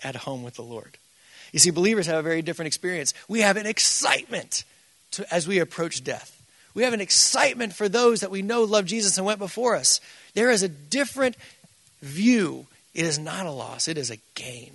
At 0.02 0.16
home 0.16 0.42
with 0.42 0.54
the 0.54 0.62
Lord. 0.62 0.96
You 1.52 1.58
see, 1.58 1.70
believers 1.70 2.06
have 2.06 2.18
a 2.18 2.22
very 2.22 2.42
different 2.42 2.68
experience. 2.68 3.12
We 3.28 3.40
have 3.40 3.56
an 3.56 3.66
excitement 3.66 4.64
to, 5.12 5.34
as 5.34 5.46
we 5.46 5.58
approach 5.58 6.04
death. 6.04 6.36
We 6.74 6.84
have 6.84 6.92
an 6.92 7.00
excitement 7.00 7.72
for 7.72 7.88
those 7.88 8.20
that 8.20 8.30
we 8.30 8.42
know 8.42 8.62
love 8.62 8.86
Jesus 8.86 9.16
and 9.18 9.26
went 9.26 9.40
before 9.40 9.74
us. 9.74 10.00
There 10.34 10.50
is 10.50 10.62
a 10.62 10.68
different 10.68 11.36
view. 12.00 12.66
It 12.94 13.04
is 13.04 13.18
not 13.18 13.46
a 13.46 13.50
loss, 13.50 13.88
it 13.88 13.98
is 13.98 14.10
a 14.10 14.18
gain 14.34 14.72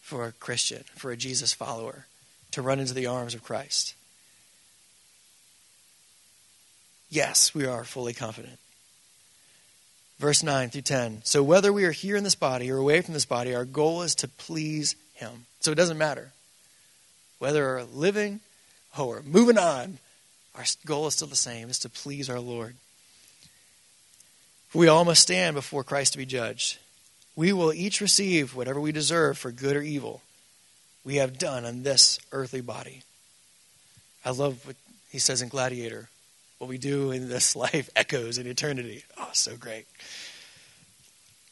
for 0.00 0.26
a 0.26 0.32
Christian, 0.32 0.84
for 0.94 1.10
a 1.10 1.16
Jesus 1.16 1.54
follower, 1.54 2.06
to 2.50 2.60
run 2.60 2.80
into 2.80 2.92
the 2.92 3.06
arms 3.06 3.34
of 3.34 3.42
Christ. 3.42 3.94
Yes, 7.12 7.54
we 7.54 7.66
are 7.66 7.84
fully 7.84 8.14
confident. 8.14 8.58
Verse 10.18 10.42
9 10.42 10.70
through 10.70 10.80
10. 10.80 11.20
So, 11.24 11.42
whether 11.42 11.70
we 11.70 11.84
are 11.84 11.92
here 11.92 12.16
in 12.16 12.24
this 12.24 12.34
body 12.34 12.70
or 12.70 12.78
away 12.78 13.02
from 13.02 13.12
this 13.12 13.26
body, 13.26 13.54
our 13.54 13.66
goal 13.66 14.00
is 14.00 14.14
to 14.14 14.28
please 14.28 14.96
Him. 15.12 15.44
So, 15.60 15.72
it 15.72 15.74
doesn't 15.74 15.98
matter. 15.98 16.32
Whether 17.38 17.60
we're 17.60 17.82
living 17.82 18.40
or 18.98 19.20
moving 19.26 19.58
on, 19.58 19.98
our 20.56 20.64
goal 20.86 21.06
is 21.06 21.12
still 21.12 21.28
the 21.28 21.36
same, 21.36 21.68
is 21.68 21.80
to 21.80 21.90
please 21.90 22.30
our 22.30 22.40
Lord. 22.40 22.76
We 24.72 24.88
all 24.88 25.04
must 25.04 25.20
stand 25.20 25.54
before 25.54 25.84
Christ 25.84 26.12
to 26.12 26.18
be 26.18 26.24
judged. 26.24 26.78
We 27.36 27.52
will 27.52 27.74
each 27.74 28.00
receive 28.00 28.56
whatever 28.56 28.80
we 28.80 28.90
deserve 28.90 29.36
for 29.36 29.52
good 29.52 29.76
or 29.76 29.82
evil 29.82 30.22
we 31.04 31.16
have 31.16 31.38
done 31.38 31.66
on 31.66 31.82
this 31.82 32.18
earthly 32.32 32.62
body. 32.62 33.02
I 34.24 34.30
love 34.30 34.66
what 34.66 34.76
he 35.10 35.18
says 35.18 35.42
in 35.42 35.50
Gladiator 35.50 36.08
what 36.62 36.68
we 36.68 36.78
do 36.78 37.10
in 37.10 37.28
this 37.28 37.56
life 37.56 37.90
echoes 37.96 38.38
in 38.38 38.46
eternity. 38.46 39.02
Oh, 39.18 39.30
so 39.32 39.56
great. 39.56 39.84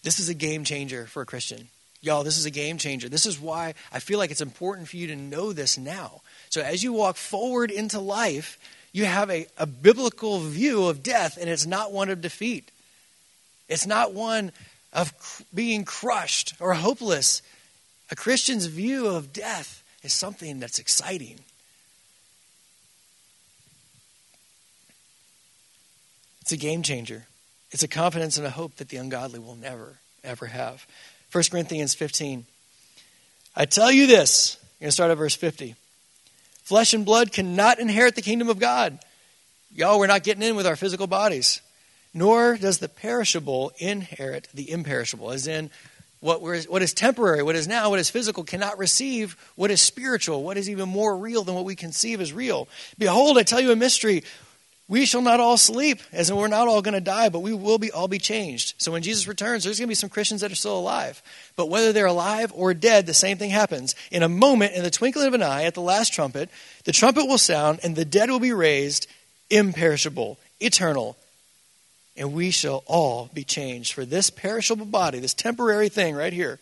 This 0.05 0.21
is 0.21 0.29
a 0.29 0.35
game 0.35 0.63
changer 0.63 1.07
for 1.07 1.21
a 1.21 1.27
Christian. 1.27 1.67
Y'all, 2.01 2.23
this 2.23 2.39
is 2.39 2.47
a 2.47 2.51
game 2.51 2.79
changer. 2.79 3.09
This 3.09 3.27
is 3.27 3.39
why 3.39 3.75
I 3.93 3.99
feel 3.99 4.21
like 4.21 4.31
it's 4.31 4.41
important 4.41 4.89
for 4.89 4.97
you 4.97 5.09
to 5.09 5.17
know 5.17 5.53
this 5.53 5.77
now. 5.77 6.23
So 6.49 6.63
as 6.63 6.85
you 6.85 6.93
walk 6.93 7.17
forward 7.17 7.73
into 7.73 7.99
life, 7.99 8.57
you 8.93 9.05
have 9.05 9.29
a, 9.31 9.49
a 9.59 9.67
biblical 9.67 10.39
view 10.39 10.87
of 10.87 11.03
death, 11.03 11.37
and 11.39 11.51
it's 11.51 11.67
not 11.67 11.91
one 11.91 12.09
of 12.09 12.21
defeat. 12.21 12.71
It's 13.69 13.89
not 13.89 14.15
one 14.15 14.53
of 14.93 15.13
being 15.53 15.85
crushed 15.85 16.55
or 16.61 16.73
hopeless. 16.73 17.43
A 18.13 18.17
Christian's 18.17 18.67
view 18.67 19.09
of 19.09 19.33
death 19.33 19.83
is 20.05 20.13
something 20.13 20.61
that's 20.61 20.79
exciting. 20.79 21.41
It's 26.51 26.61
a 26.61 26.67
game 26.67 26.83
changer. 26.83 27.27
It's 27.71 27.85
a 27.85 27.89
confidence 27.89 28.37
and 28.37 28.45
a 28.45 28.51
hope 28.51 28.75
that 28.79 28.89
the 28.89 28.97
ungodly 28.97 29.39
will 29.39 29.55
never, 29.55 30.01
ever 30.25 30.47
have. 30.47 30.85
1 31.31 31.45
Corinthians 31.49 31.95
15. 31.95 32.45
I 33.55 33.67
tell 33.67 33.93
you 33.93 34.09
this. 34.09 34.57
I'm 34.61 34.81
going 34.81 34.89
to 34.89 34.93
start 34.93 35.13
at 35.13 35.17
verse 35.17 35.37
50. 35.37 35.77
Flesh 36.65 36.93
and 36.93 37.05
blood 37.05 37.31
cannot 37.31 37.79
inherit 37.79 38.17
the 38.17 38.21
kingdom 38.21 38.49
of 38.49 38.59
God. 38.59 38.99
Y'all, 39.73 40.01
we're 40.01 40.09
not 40.09 40.25
getting 40.25 40.43
in 40.43 40.57
with 40.57 40.67
our 40.67 40.75
physical 40.75 41.07
bodies. 41.07 41.61
Nor 42.13 42.57
does 42.57 42.79
the 42.79 42.89
perishable 42.89 43.71
inherit 43.79 44.49
the 44.53 44.73
imperishable, 44.73 45.31
as 45.31 45.47
in, 45.47 45.71
what, 46.19 46.43
what 46.43 46.83
is 46.83 46.93
temporary, 46.93 47.45
what 47.45 47.55
is 47.55 47.69
now, 47.69 47.91
what 47.91 48.01
is 48.01 48.11
physical, 48.11 48.43
cannot 48.43 48.77
receive 48.77 49.37
what 49.55 49.71
is 49.71 49.81
spiritual, 49.81 50.43
what 50.43 50.57
is 50.57 50.69
even 50.69 50.89
more 50.89 51.17
real 51.17 51.45
than 51.45 51.55
what 51.55 51.65
we 51.65 51.77
conceive 51.77 52.21
as 52.21 52.33
real. 52.33 52.67
Behold, 52.99 53.39
I 53.39 53.45
tell 53.45 53.61
you 53.61 53.71
a 53.71 53.77
mystery. 53.77 54.25
We 54.91 55.07
shall 55.07 55.23
not 55.23 55.39
all 55.39 55.57
sleep, 55.57 56.01
as 56.13 56.31
in 56.31 56.37
we're 56.37 56.49
not 56.49 56.67
all 56.67 56.83
going 56.83 56.95
to 56.95 57.01
die, 57.01 57.29
but 57.29 57.43
we 57.43 57.55
will 57.55 57.79
be 57.79 57.93
all 57.93 58.09
be 58.09 58.19
changed. 58.19 58.75
So 58.79 58.91
when 58.91 59.05
Jesus 59.05 59.29
returns, 59.29 59.63
there's 59.63 59.79
going 59.79 59.87
to 59.87 59.91
be 59.93 59.95
some 59.95 60.11
Christians 60.11 60.41
that 60.41 60.51
are 60.51 60.57
still 60.57 60.77
alive. 60.77 61.23
But 61.55 61.69
whether 61.69 61.93
they're 61.93 62.07
alive 62.07 62.51
or 62.57 62.75
dead, 62.75 63.07
the 63.07 63.15
same 63.15 63.39
thing 63.39 63.51
happens. 63.51 63.95
In 64.11 64.25
a 64.25 64.29
moment, 64.29 64.73
in 64.75 64.83
the 64.83 64.91
twinkling 64.91 65.29
of 65.29 65.35
an 65.35 65.45
eye, 65.45 65.63
at 65.63 65.75
the 65.75 65.81
last 65.81 66.13
trumpet, 66.13 66.51
the 66.87 66.93
trumpet 66.93 67.27
will 67.27 67.39
sound, 67.39 67.79
and 67.85 67.95
the 67.95 68.05
dead 68.05 68.31
will 68.31 68.41
be 68.41 68.53
raised, 68.53 69.07
imperishable, 69.49 70.41
eternal, 70.59 71.17
and 72.17 72.33
we 72.33 72.51
shall 72.51 72.83
all 72.87 73.31
be 73.33 73.45
changed. 73.45 73.93
For 73.93 74.05
this 74.05 74.29
perishable 74.29 74.87
body, 74.87 75.21
this 75.21 75.35
temporary 75.35 75.89
thing 75.89 76.17
right 76.17 76.33
here, 76.33 76.59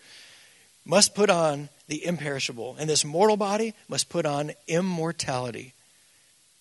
must 0.84 1.14
put 1.14 1.30
on 1.30 1.70
the 1.86 2.04
imperishable, 2.04 2.76
and 2.78 2.90
this 2.90 3.06
mortal 3.06 3.38
body 3.38 3.72
must 3.88 4.10
put 4.10 4.26
on 4.26 4.52
immortality. 4.66 5.72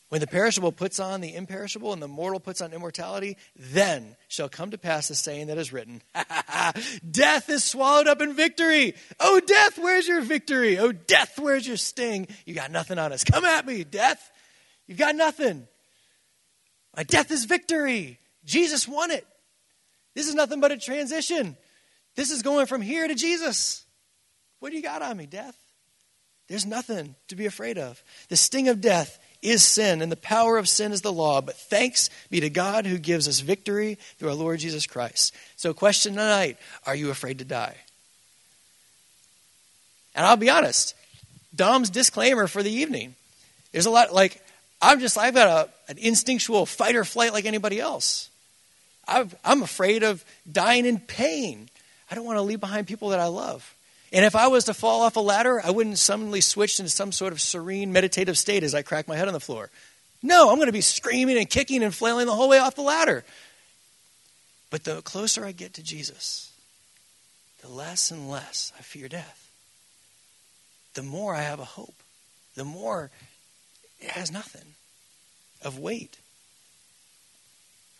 When 0.10 0.22
the 0.22 0.28
perishable 0.28 0.72
puts 0.72 1.02
on 1.02 1.20
the 1.20 1.36
imperishable 1.36 1.92
and 1.92 2.02
the 2.02 2.08
mortal 2.08 2.40
puts 2.40 2.62
on 2.62 2.72
immortality, 2.72 3.36
then 3.58 4.16
shall 4.30 4.48
come 4.48 4.72
to 4.72 4.78
pass 4.78 5.10
the 5.10 5.16
saying 5.16 5.48
that 5.48 5.58
is 5.58 5.74
written 5.74 6.02
Death 7.12 7.50
is 7.50 7.66
swallowed 7.66 8.08
up 8.08 8.22
in 8.22 8.34
victory. 8.34 8.96
Oh, 9.20 9.42
death, 9.42 9.78
where's 9.78 10.08
your 10.08 10.22
victory? 10.22 10.78
Oh, 10.78 10.94
death, 10.94 11.38
where's 11.38 11.68
your 11.68 11.76
sting? 11.76 12.28
You 12.46 12.54
got 12.54 12.72
nothing 12.72 12.98
on 12.98 13.12
us. 13.12 13.26
Come 13.26 13.44
at 13.44 13.66
me, 13.66 13.84
death. 13.84 14.32
You've 14.88 14.98
got 14.98 15.16
nothing. 15.16 15.68
My 16.96 17.04
death 17.04 17.30
is 17.30 17.44
victory. 17.44 18.20
Jesus 18.46 18.88
won 18.88 19.12
it. 19.12 19.28
This 20.16 20.28
is 20.28 20.36
nothing 20.36 20.62
but 20.62 20.72
a 20.72 20.78
transition. 20.78 21.58
This 22.16 22.32
is 22.32 22.42
going 22.42 22.66
from 22.66 22.82
here 22.82 23.08
to 23.08 23.14
Jesus. 23.14 23.86
What 24.60 24.70
do 24.70 24.78
you 24.78 24.82
got 24.82 25.02
on 25.02 25.18
me, 25.18 25.26
death? 25.26 25.56
There's 26.48 26.66
nothing 26.66 27.16
to 27.28 27.36
be 27.36 27.46
afraid 27.46 27.78
of. 27.78 28.02
The 28.30 28.38
sting 28.38 28.70
of 28.70 28.80
death 28.80 29.20
is 29.42 29.64
sin, 29.64 30.02
and 30.02 30.12
the 30.12 30.16
power 30.16 30.58
of 30.58 30.68
sin 30.68 30.92
is 30.92 31.02
the 31.02 31.12
law. 31.14 31.42
But 31.42 31.56
thanks 31.56 32.10
be 32.30 32.40
to 32.40 32.50
God 32.50 32.86
who 32.86 32.98
gives 32.98 33.28
us 33.28 33.40
victory 33.40 33.98
through 34.18 34.30
our 34.30 34.36
Lord 34.36 34.60
Jesus 34.60 34.86
Christ. 34.86 35.34
So, 35.56 35.74
question 35.74 36.14
tonight 36.14 36.58
Are 36.86 36.96
you 36.96 37.10
afraid 37.10 37.40
to 37.40 37.46
die? 37.46 37.76
And 40.16 40.26
I'll 40.26 40.36
be 40.36 40.50
honest, 40.50 40.96
Dom's 41.56 41.90
disclaimer 41.90 42.48
for 42.48 42.64
the 42.64 42.72
evening. 42.72 43.16
There's 43.72 43.86
a 43.86 43.92
lot, 43.92 44.14
like, 44.14 44.44
I'm 44.82 45.00
just, 45.00 45.18
I've 45.18 45.36
got 45.36 45.48
a, 45.68 45.92
an 45.92 45.98
instinctual 45.98 46.66
fight 46.66 46.96
or 46.96 47.06
flight 47.06 47.34
like 47.34 47.46
anybody 47.46 47.80
else. 47.80 48.30
i 49.08 49.26
I'm 49.46 49.62
afraid 49.62 50.04
of 50.04 50.26
dying 50.52 50.86
in 50.86 51.00
pain. 51.00 51.70
I 52.10 52.16
don't 52.16 52.26
want 52.26 52.38
to 52.38 52.42
leave 52.42 52.60
behind 52.60 52.88
people 52.88 53.10
that 53.10 53.20
I 53.20 53.28
love. 53.28 53.76
And 54.12 54.24
if 54.24 54.36
I 54.36 54.48
was 54.48 54.66
to 54.66 54.74
fall 54.74 55.02
off 55.02 55.16
a 55.16 55.22
ladder, 55.22 55.62
I 55.64 55.72
wouldn't 55.72 55.98
suddenly 55.98 56.42
switch 56.42 56.80
into 56.80 56.90
some 56.90 57.12
sort 57.12 57.34
of 57.34 57.42
serene 57.42 57.92
meditative 57.92 58.38
state 58.38 58.64
as 58.64 58.74
I 58.74 58.82
crack 58.82 59.08
my 59.08 59.18
head 59.18 59.28
on 59.28 59.34
the 59.34 59.40
floor. 59.40 59.70
No, 60.24 60.50
I'm 60.50 60.56
going 60.56 60.68
to 60.68 60.74
be 60.74 60.82
screaming 60.82 61.38
and 61.38 61.50
kicking 61.50 61.84
and 61.84 61.94
flailing 61.94 62.26
the 62.26 62.36
whole 62.36 62.50
way 62.50 62.58
off 62.58 62.76
the 62.76 62.82
ladder. 62.82 63.24
But 64.70 64.84
the 64.84 65.02
closer 65.02 65.46
I 65.46 65.52
get 65.52 65.74
to 65.76 65.84
Jesus, 65.84 66.52
the 67.62 67.70
less 67.70 68.12
and 68.12 68.30
less 68.30 68.72
I 68.78 68.82
fear 68.82 69.08
death. 69.08 69.50
The 70.94 71.04
more 71.04 71.36
I 71.36 71.42
have 71.42 71.60
a 71.60 71.66
hope. 71.66 71.96
The 72.56 72.66
more 72.66 73.12
it 74.00 74.10
has 74.10 74.32
nothing 74.32 74.74
of 75.62 75.78
weight. 75.80 76.18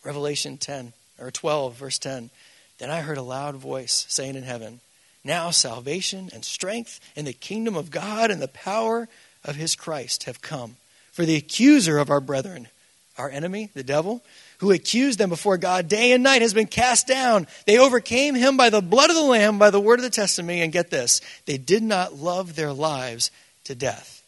Revelation 0.04 0.56
10 0.56 0.92
or 1.20 1.30
12, 1.30 1.74
verse 1.74 1.98
10. 1.98 2.30
Then 2.78 2.90
I 2.90 3.00
heard 3.00 3.18
a 3.18 3.22
loud 3.22 3.56
voice 3.56 4.06
saying 4.08 4.36
in 4.36 4.42
heaven, 4.42 4.80
now 5.24 5.50
salvation 5.50 6.30
and 6.32 6.44
strength 6.44 7.00
and 7.16 7.26
the 7.26 7.32
kingdom 7.32 7.76
of 7.76 7.90
God 7.90 8.30
and 8.30 8.40
the 8.40 8.48
power 8.48 9.08
of 9.44 9.56
his 9.56 9.76
Christ 9.76 10.24
have 10.24 10.40
come. 10.40 10.76
For 11.12 11.24
the 11.24 11.36
accuser 11.36 11.98
of 11.98 12.10
our 12.10 12.20
brethren, 12.20 12.68
our 13.16 13.28
enemy, 13.28 13.70
the 13.74 13.82
devil, 13.82 14.22
who 14.58 14.70
accused 14.70 15.18
them 15.18 15.28
before 15.28 15.58
God 15.58 15.88
day 15.88 16.12
and 16.12 16.22
night, 16.22 16.42
has 16.42 16.54
been 16.54 16.66
cast 16.66 17.06
down. 17.06 17.46
They 17.66 17.78
overcame 17.78 18.34
him 18.34 18.56
by 18.56 18.70
the 18.70 18.80
blood 18.80 19.10
of 19.10 19.16
the 19.16 19.22
Lamb, 19.22 19.58
by 19.58 19.70
the 19.70 19.80
word 19.80 19.98
of 19.98 20.04
the 20.04 20.10
testimony, 20.10 20.62
and 20.62 20.72
get 20.72 20.90
this, 20.90 21.20
they 21.46 21.58
did 21.58 21.82
not 21.82 22.14
love 22.14 22.54
their 22.54 22.72
lives 22.72 23.30
to 23.64 23.74
death. 23.74 24.22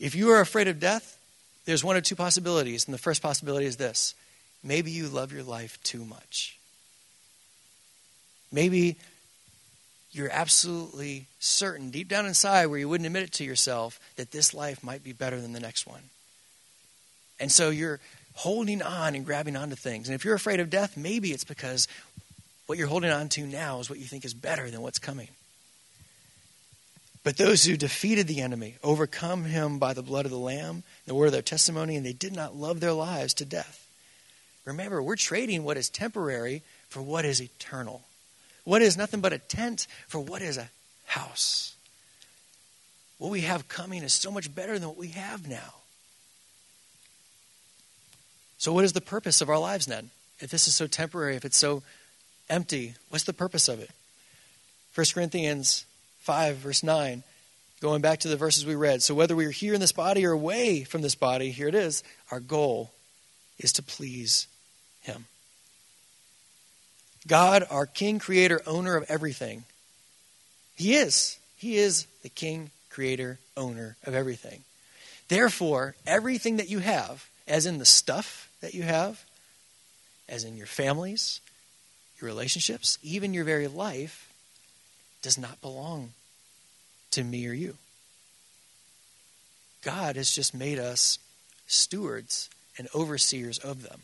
If 0.00 0.14
you 0.14 0.30
are 0.30 0.40
afraid 0.40 0.68
of 0.68 0.80
death, 0.80 1.18
there's 1.64 1.84
one 1.84 1.96
of 1.96 2.02
two 2.02 2.16
possibilities. 2.16 2.86
And 2.86 2.94
the 2.94 2.98
first 2.98 3.22
possibility 3.22 3.66
is 3.66 3.76
this 3.76 4.14
maybe 4.64 4.90
you 4.90 5.08
love 5.08 5.32
your 5.32 5.44
life 5.44 5.78
too 5.82 6.04
much. 6.04 6.58
Maybe 8.50 8.96
you're 10.12 10.30
absolutely 10.30 11.26
certain, 11.40 11.90
deep 11.90 12.08
down 12.08 12.26
inside, 12.26 12.66
where 12.66 12.78
you 12.78 12.88
wouldn't 12.88 13.06
admit 13.06 13.22
it 13.24 13.32
to 13.32 13.44
yourself, 13.44 13.98
that 14.16 14.30
this 14.30 14.52
life 14.52 14.84
might 14.84 15.02
be 15.02 15.12
better 15.12 15.40
than 15.40 15.52
the 15.52 15.60
next 15.60 15.86
one. 15.86 16.02
And 17.40 17.50
so 17.50 17.70
you're 17.70 17.98
holding 18.34 18.82
on 18.82 19.14
and 19.14 19.24
grabbing 19.24 19.56
onto 19.56 19.74
things. 19.74 20.08
And 20.08 20.14
if 20.14 20.24
you're 20.24 20.34
afraid 20.34 20.60
of 20.60 20.70
death, 20.70 20.96
maybe 20.96 21.32
it's 21.32 21.44
because 21.44 21.88
what 22.66 22.78
you're 22.78 22.88
holding 22.88 23.10
on 23.10 23.28
to 23.30 23.46
now 23.46 23.80
is 23.80 23.90
what 23.90 23.98
you 23.98 24.04
think 24.04 24.24
is 24.24 24.34
better 24.34 24.70
than 24.70 24.82
what's 24.82 24.98
coming. 24.98 25.28
But 27.24 27.36
those 27.36 27.64
who 27.64 27.76
defeated 27.76 28.26
the 28.26 28.40
enemy 28.40 28.76
overcome 28.82 29.44
him 29.44 29.78
by 29.78 29.94
the 29.94 30.02
blood 30.02 30.24
of 30.24 30.30
the 30.32 30.38
Lamb, 30.38 30.82
the 31.06 31.14
word 31.14 31.26
of 31.26 31.32
their 31.32 31.42
testimony, 31.42 31.96
and 31.96 32.04
they 32.04 32.12
did 32.12 32.34
not 32.34 32.56
love 32.56 32.80
their 32.80 32.92
lives 32.92 33.34
to 33.34 33.44
death. 33.44 33.86
Remember, 34.64 35.02
we're 35.02 35.16
trading 35.16 35.64
what 35.64 35.76
is 35.76 35.88
temporary 35.88 36.62
for 36.88 37.00
what 37.00 37.24
is 37.24 37.40
eternal. 37.40 38.02
What 38.64 38.82
is 38.82 38.96
nothing 38.96 39.20
but 39.20 39.32
a 39.32 39.38
tent 39.38 39.86
for 40.06 40.20
what 40.20 40.42
is 40.42 40.56
a 40.56 40.70
house? 41.06 41.74
What 43.18 43.30
we 43.30 43.42
have 43.42 43.68
coming 43.68 44.02
is 44.02 44.12
so 44.12 44.30
much 44.30 44.54
better 44.54 44.78
than 44.78 44.88
what 44.88 44.98
we 44.98 45.08
have 45.08 45.48
now. 45.48 45.74
So, 48.58 48.72
what 48.72 48.84
is 48.84 48.92
the 48.92 49.00
purpose 49.00 49.40
of 49.40 49.48
our 49.48 49.58
lives 49.58 49.86
then? 49.86 50.10
If 50.38 50.50
this 50.50 50.68
is 50.68 50.74
so 50.74 50.86
temporary, 50.86 51.36
if 51.36 51.44
it's 51.44 51.56
so 51.56 51.82
empty, 52.48 52.94
what's 53.08 53.24
the 53.24 53.32
purpose 53.32 53.68
of 53.68 53.80
it? 53.80 53.90
1 54.94 55.06
Corinthians 55.14 55.84
5, 56.20 56.56
verse 56.56 56.82
9, 56.82 57.22
going 57.80 58.02
back 58.02 58.20
to 58.20 58.28
the 58.28 58.36
verses 58.36 58.66
we 58.66 58.74
read. 58.74 59.02
So, 59.02 59.14
whether 59.14 59.34
we 59.34 59.46
are 59.46 59.50
here 59.50 59.74
in 59.74 59.80
this 59.80 59.92
body 59.92 60.24
or 60.24 60.32
away 60.32 60.84
from 60.84 61.02
this 61.02 61.14
body, 61.14 61.50
here 61.50 61.68
it 61.68 61.74
is, 61.74 62.04
our 62.30 62.40
goal 62.40 62.92
is 63.58 63.72
to 63.74 63.82
please 63.82 64.46
Him. 65.00 65.26
God, 67.26 67.64
our 67.70 67.86
King, 67.86 68.18
Creator, 68.18 68.62
owner 68.66 68.96
of 68.96 69.04
everything. 69.08 69.64
He 70.76 70.94
is. 70.94 71.38
He 71.56 71.76
is 71.76 72.06
the 72.22 72.28
King, 72.28 72.70
Creator, 72.90 73.38
owner 73.56 73.96
of 74.04 74.14
everything. 74.14 74.64
Therefore, 75.28 75.94
everything 76.06 76.56
that 76.56 76.68
you 76.68 76.80
have, 76.80 77.28
as 77.46 77.66
in 77.66 77.78
the 77.78 77.84
stuff 77.84 78.50
that 78.60 78.74
you 78.74 78.82
have, 78.82 79.24
as 80.28 80.44
in 80.44 80.56
your 80.56 80.66
families, 80.66 81.40
your 82.20 82.28
relationships, 82.28 82.98
even 83.02 83.34
your 83.34 83.44
very 83.44 83.68
life, 83.68 84.32
does 85.22 85.38
not 85.38 85.60
belong 85.60 86.12
to 87.12 87.22
me 87.22 87.46
or 87.46 87.52
you. 87.52 87.76
God 89.82 90.16
has 90.16 90.34
just 90.34 90.54
made 90.54 90.78
us 90.78 91.18
stewards 91.66 92.48
and 92.78 92.88
overseers 92.94 93.58
of 93.58 93.82
them. 93.82 94.02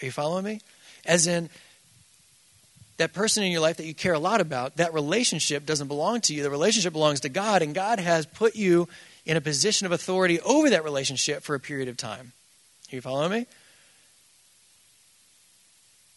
Are 0.00 0.06
you 0.06 0.12
following 0.12 0.44
me? 0.44 0.60
As 1.06 1.26
in, 1.26 1.50
that 2.96 3.12
person 3.12 3.42
in 3.42 3.50
your 3.50 3.60
life 3.60 3.78
that 3.78 3.86
you 3.86 3.94
care 3.94 4.14
a 4.14 4.18
lot 4.18 4.40
about, 4.40 4.76
that 4.76 4.94
relationship 4.94 5.66
doesn't 5.66 5.88
belong 5.88 6.20
to 6.22 6.34
you. 6.34 6.42
The 6.42 6.50
relationship 6.50 6.92
belongs 6.92 7.20
to 7.20 7.28
God, 7.28 7.62
and 7.62 7.74
God 7.74 7.98
has 7.98 8.26
put 8.26 8.54
you 8.54 8.88
in 9.26 9.36
a 9.36 9.40
position 9.40 9.86
of 9.86 9.92
authority 9.92 10.40
over 10.40 10.70
that 10.70 10.84
relationship 10.84 11.42
for 11.42 11.54
a 11.54 11.60
period 11.60 11.88
of 11.88 11.96
time. 11.96 12.32
Are 12.92 12.96
you 12.96 13.00
following 13.00 13.32
me? 13.32 13.46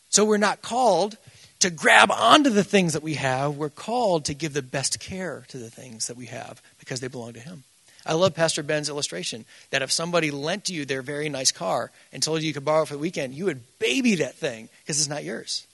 So 0.09 0.25
we're 0.25 0.37
not 0.37 0.61
called 0.61 1.17
to 1.59 1.69
grab 1.69 2.11
onto 2.11 2.49
the 2.49 2.63
things 2.63 2.93
that 2.93 3.03
we 3.03 3.15
have. 3.15 3.55
We're 3.55 3.69
called 3.69 4.25
to 4.25 4.33
give 4.33 4.53
the 4.53 4.61
best 4.61 4.99
care 4.99 5.45
to 5.49 5.57
the 5.57 5.69
things 5.69 6.07
that 6.07 6.17
we 6.17 6.27
have 6.27 6.61
because 6.79 6.99
they 6.99 7.07
belong 7.07 7.33
to 7.33 7.39
Him. 7.39 7.63
I 8.05 8.13
love 8.13 8.33
Pastor 8.33 8.63
Ben's 8.63 8.87
illustration 8.87 9.43
that 9.71 9.81
if 9.81 9.91
somebody 9.91 10.31
lent 10.31 10.69
you 10.69 10.85
their 10.85 11.01
very 11.01 11.27
nice 11.27 11.51
car 11.51 11.91
and 12.13 12.23
told 12.23 12.41
you 12.41 12.47
you 12.47 12.53
could 12.53 12.63
borrow 12.63 12.83
it 12.83 12.87
for 12.87 12.93
the 12.93 12.99
weekend, 12.99 13.33
you 13.33 13.45
would 13.45 13.61
baby 13.79 14.15
that 14.15 14.35
thing 14.35 14.69
because 14.83 14.99
it's 14.99 15.09
not 15.09 15.25
yours 15.25 15.66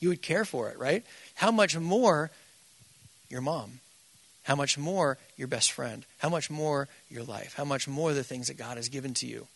you 0.00 0.08
would 0.08 0.22
care 0.22 0.44
for 0.44 0.70
it, 0.70 0.78
right? 0.78 1.04
How 1.34 1.50
much 1.50 1.76
more 1.76 2.30
your 3.28 3.40
mom? 3.40 3.80
How 4.44 4.56
much 4.56 4.76
more 4.78 5.18
your 5.36 5.48
best 5.48 5.70
friend? 5.72 6.04
How 6.18 6.28
much 6.28 6.50
more 6.50 6.88
your 7.08 7.22
life? 7.22 7.54
How 7.54 7.64
much 7.64 7.86
more 7.86 8.12
the 8.12 8.24
things 8.24 8.48
that 8.48 8.56
God 8.56 8.76
has 8.76 8.88
given 8.88 9.14
to 9.14 9.26
you? 9.26 9.46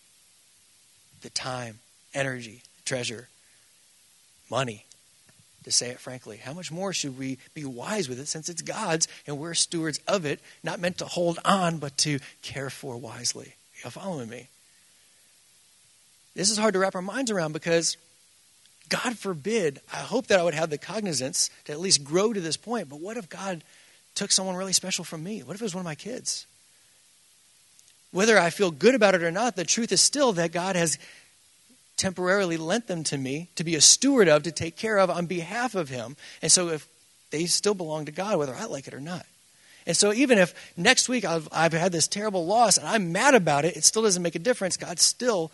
The 1.23 1.31
time, 1.31 1.79
energy, 2.13 2.63
treasure, 2.85 3.29
money, 4.51 4.85
to 5.65 5.73
say 5.73 5.89
it 5.89 5.99
frankly. 5.99 6.37
How 6.37 6.53
much 6.53 6.71
more 6.71 6.93
should 6.93 7.19
we 7.19 7.39
be 7.55 7.65
wise 7.65 8.09
with 8.09 8.21
it 8.21 8.29
since 8.29 8.49
it's 8.49 8.63
God's 8.63 9.09
and 9.27 9.39
we're 9.39 9.55
stewards 9.55 9.99
of 10.07 10.27
it, 10.27 10.41
not 10.63 10.79
meant 10.79 10.99
to 10.99 11.07
hold 11.07 11.39
on, 11.45 11.79
but 11.79 11.97
to 11.99 12.21
care 12.43 12.71
for 12.71 12.97
wisely? 12.97 13.55
You 13.83 13.91
following 13.91 14.29
me? 14.29 14.49
This 16.35 16.51
is 16.51 16.59
hard 16.59 16.75
to 16.75 16.81
wrap 16.81 16.95
our 16.95 17.03
minds 17.03 17.31
around 17.31 17.53
because 17.53 17.97
God 18.89 19.19
forbid, 19.19 19.81
I 19.93 19.99
hope 19.99 20.27
that 20.27 20.39
I 20.39 20.43
would 20.43 20.55
have 20.55 20.71
the 20.71 20.79
cognizance 20.79 21.51
to 21.65 21.73
at 21.73 21.81
least 21.81 22.05
grow 22.05 22.33
to 22.33 22.41
this 22.41 22.57
point. 22.57 22.89
But 22.89 23.01
what 23.01 23.17
if 23.17 23.29
God 23.29 23.65
took 24.15 24.31
someone 24.31 24.57
really 24.57 24.73
special 24.73 25.05
from 25.05 25.23
me? 25.23 25.43
What 25.43 25.55
if 25.55 25.63
it 25.63 25.65
was 25.65 25.75
one 25.75 25.81
of 25.81 25.87
my 25.87 25.95
kids? 25.95 26.47
Whether 28.13 28.39
I 28.39 28.51
feel 28.51 28.71
good 28.71 28.95
about 28.95 29.15
it 29.15 29.23
or 29.23 29.31
not, 29.31 29.57
the 29.57 29.65
truth 29.65 29.91
is 29.91 30.01
still 30.01 30.33
that 30.35 30.53
God 30.53 30.77
has 30.77 30.99
temporarily 31.97 32.57
lent 32.57 32.87
them 32.87 33.05
to 33.05 33.19
me 33.19 33.49
to 33.57 33.65
be 33.65 33.75
a 33.75 33.81
steward 33.81 34.29
of, 34.29 34.43
to 34.45 34.53
take 34.53 34.77
care 34.77 34.99
of 34.99 35.11
on 35.11 35.27
behalf 35.27 35.75
of 35.75 35.89
Him. 35.89 36.17
And 36.43 36.53
so 36.53 36.69
if 36.69 36.87
they 37.31 37.47
still 37.47 37.75
belong 37.75 38.05
to 38.05 38.13
God, 38.13 38.39
whether 38.39 38.55
I 38.55 38.67
like 38.67 38.87
it 38.87 38.95
or 38.95 39.01
not. 39.01 39.27
And 39.87 39.97
so 39.97 40.13
even 40.13 40.39
if 40.39 40.55
next 40.77 41.09
week 41.09 41.25
I've, 41.25 41.49
I've 41.53 41.73
had 41.73 41.93
this 41.93 42.09
terrible 42.09 42.47
loss 42.47 42.79
and 42.79 42.87
I'm 42.87 43.13
mad 43.13 43.35
about 43.35 43.65
it, 43.65 43.77
it 43.77 43.85
still 43.85 44.03
doesn't 44.03 44.23
make 44.23 44.35
a 44.35 44.41
difference. 44.41 44.77
God 44.77 44.99
still 44.99 45.51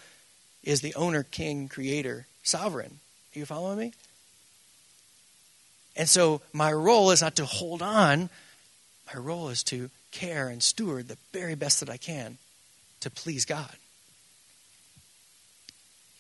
is 0.62 0.82
the 0.82 0.94
owner, 0.94 1.22
king, 1.22 1.68
creator, 1.68 2.26
sovereign. 2.42 3.00
Are 3.34 3.38
you 3.38 3.46
following 3.46 3.78
me? 3.78 3.92
And 5.96 6.08
so 6.08 6.40
my 6.52 6.72
role 6.72 7.10
is 7.10 7.22
not 7.22 7.36
to 7.36 7.44
hold 7.44 7.82
on, 7.82 8.30
my 9.12 9.20
role 9.20 9.48
is 9.48 9.62
to 9.64 9.90
care 10.12 10.48
and 10.48 10.62
steward 10.62 11.08
the 11.08 11.18
very 11.32 11.54
best 11.54 11.80
that 11.80 11.90
I 11.90 11.96
can 11.96 12.38
to 13.00 13.10
please 13.10 13.44
God. 13.44 13.74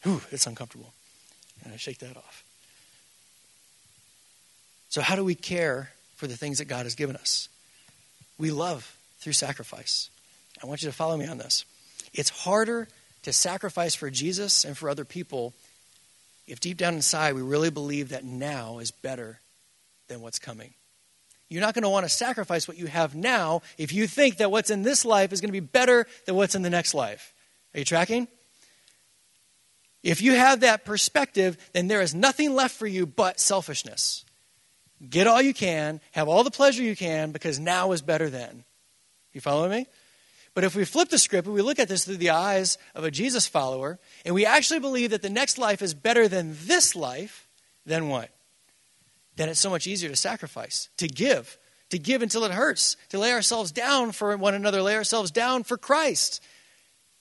Whew, 0.02 0.22
it's 0.30 0.46
uncomfortable. 0.46 0.92
And 1.64 1.72
I 1.72 1.76
shake 1.76 1.98
that 1.98 2.16
off. 2.16 2.44
So, 4.88 5.02
how 5.02 5.14
do 5.14 5.24
we 5.24 5.34
care 5.34 5.90
for 6.16 6.26
the 6.26 6.36
things 6.36 6.58
that 6.58 6.64
God 6.64 6.84
has 6.84 6.94
given 6.94 7.16
us? 7.16 7.48
We 8.38 8.50
love 8.50 8.96
through 9.18 9.34
sacrifice. 9.34 10.08
I 10.62 10.66
want 10.66 10.82
you 10.82 10.88
to 10.88 10.94
follow 10.94 11.16
me 11.16 11.26
on 11.26 11.38
this. 11.38 11.64
It's 12.12 12.30
harder 12.30 12.88
to 13.22 13.32
sacrifice 13.32 13.94
for 13.94 14.10
Jesus 14.10 14.64
and 14.64 14.76
for 14.76 14.88
other 14.88 15.04
people 15.04 15.52
if 16.50 16.60
deep 16.60 16.76
down 16.76 16.94
inside 16.94 17.34
we 17.34 17.42
really 17.42 17.70
believe 17.70 18.08
that 18.10 18.24
now 18.24 18.80
is 18.80 18.90
better 18.90 19.40
than 20.08 20.20
what's 20.20 20.38
coming. 20.38 20.74
You're 21.48 21.60
not 21.60 21.74
going 21.74 21.82
to 21.82 21.88
want 21.88 22.04
to 22.04 22.10
sacrifice 22.10 22.68
what 22.68 22.76
you 22.76 22.86
have 22.86 23.14
now 23.14 23.62
if 23.78 23.92
you 23.92 24.06
think 24.06 24.36
that 24.38 24.50
what's 24.50 24.70
in 24.70 24.82
this 24.82 25.04
life 25.04 25.32
is 25.32 25.40
going 25.40 25.48
to 25.48 25.52
be 25.52 25.60
better 25.60 26.06
than 26.26 26.34
what's 26.34 26.54
in 26.54 26.62
the 26.62 26.70
next 26.70 26.92
life. 26.92 27.32
Are 27.74 27.78
you 27.78 27.84
tracking? 27.84 28.28
If 30.02 30.22
you 30.22 30.32
have 30.32 30.60
that 30.60 30.84
perspective, 30.84 31.56
then 31.72 31.88
there 31.88 32.00
is 32.00 32.14
nothing 32.14 32.54
left 32.54 32.74
for 32.76 32.86
you 32.86 33.06
but 33.06 33.38
selfishness. 33.38 34.24
Get 35.08 35.26
all 35.26 35.40
you 35.40 35.54
can, 35.54 36.00
have 36.12 36.28
all 36.28 36.44
the 36.44 36.50
pleasure 36.50 36.82
you 36.82 36.96
can, 36.96 37.32
because 37.32 37.58
now 37.58 37.92
is 37.92 38.02
better 38.02 38.28
than. 38.28 38.64
You 39.32 39.40
follow 39.40 39.68
me? 39.68 39.86
But 40.54 40.64
if 40.64 40.74
we 40.74 40.84
flip 40.84 41.08
the 41.08 41.18
script 41.18 41.46
and 41.46 41.54
we 41.54 41.62
look 41.62 41.78
at 41.78 41.88
this 41.88 42.04
through 42.04 42.16
the 42.16 42.30
eyes 42.30 42.76
of 42.94 43.04
a 43.04 43.10
Jesus 43.10 43.46
follower, 43.46 43.98
and 44.24 44.34
we 44.34 44.44
actually 44.44 44.80
believe 44.80 45.10
that 45.10 45.22
the 45.22 45.30
next 45.30 45.58
life 45.58 45.80
is 45.80 45.94
better 45.94 46.26
than 46.26 46.56
this 46.64 46.96
life, 46.96 47.48
then 47.86 48.08
what? 48.08 48.30
Then 49.36 49.48
it's 49.48 49.60
so 49.60 49.70
much 49.70 49.86
easier 49.86 50.10
to 50.10 50.16
sacrifice, 50.16 50.88
to 50.96 51.06
give, 51.06 51.56
to 51.90 51.98
give 51.98 52.22
until 52.22 52.44
it 52.44 52.50
hurts, 52.50 52.96
to 53.10 53.18
lay 53.18 53.32
ourselves 53.32 53.70
down 53.70 54.12
for 54.12 54.36
one 54.36 54.54
another, 54.54 54.82
lay 54.82 54.96
ourselves 54.96 55.30
down 55.30 55.62
for 55.62 55.76
Christ. 55.76 56.42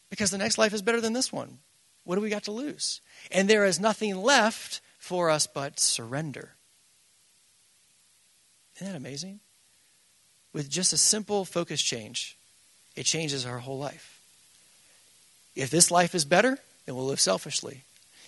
Because 0.09 0.31
the 0.31 0.39
next 0.39 0.57
life 0.57 0.73
is 0.73 0.81
better 0.81 1.01
than 1.01 1.13
this 1.13 1.31
one. 1.31 1.59
What 2.05 2.15
do 2.15 2.21
we 2.21 2.31
got 2.31 2.45
to 2.45 2.51
lose? 2.51 3.01
And 3.31 3.47
there 3.47 3.65
is 3.65 3.79
nothing 3.79 4.15
left 4.15 4.81
for 4.97 5.29
us 5.29 5.45
but 5.45 5.79
surrender. 5.79 6.55
Isn't 8.75 8.87
that 8.87 8.97
amazing? 8.97 9.39
With 10.51 10.69
just 10.69 10.93
a 10.93 10.97
simple 10.97 11.45
focus 11.45 11.81
change, 11.81 12.38
it 12.99 13.05
changes 13.05 13.45
our 13.45 13.59
whole 13.59 13.77
life. 13.77 14.19
If 15.55 15.69
this 15.69 15.89
life 15.89 16.13
is 16.13 16.25
better, 16.25 16.59
then 16.85 16.97
we'll 16.97 17.05
live 17.05 17.21
selfishly. 17.21 17.83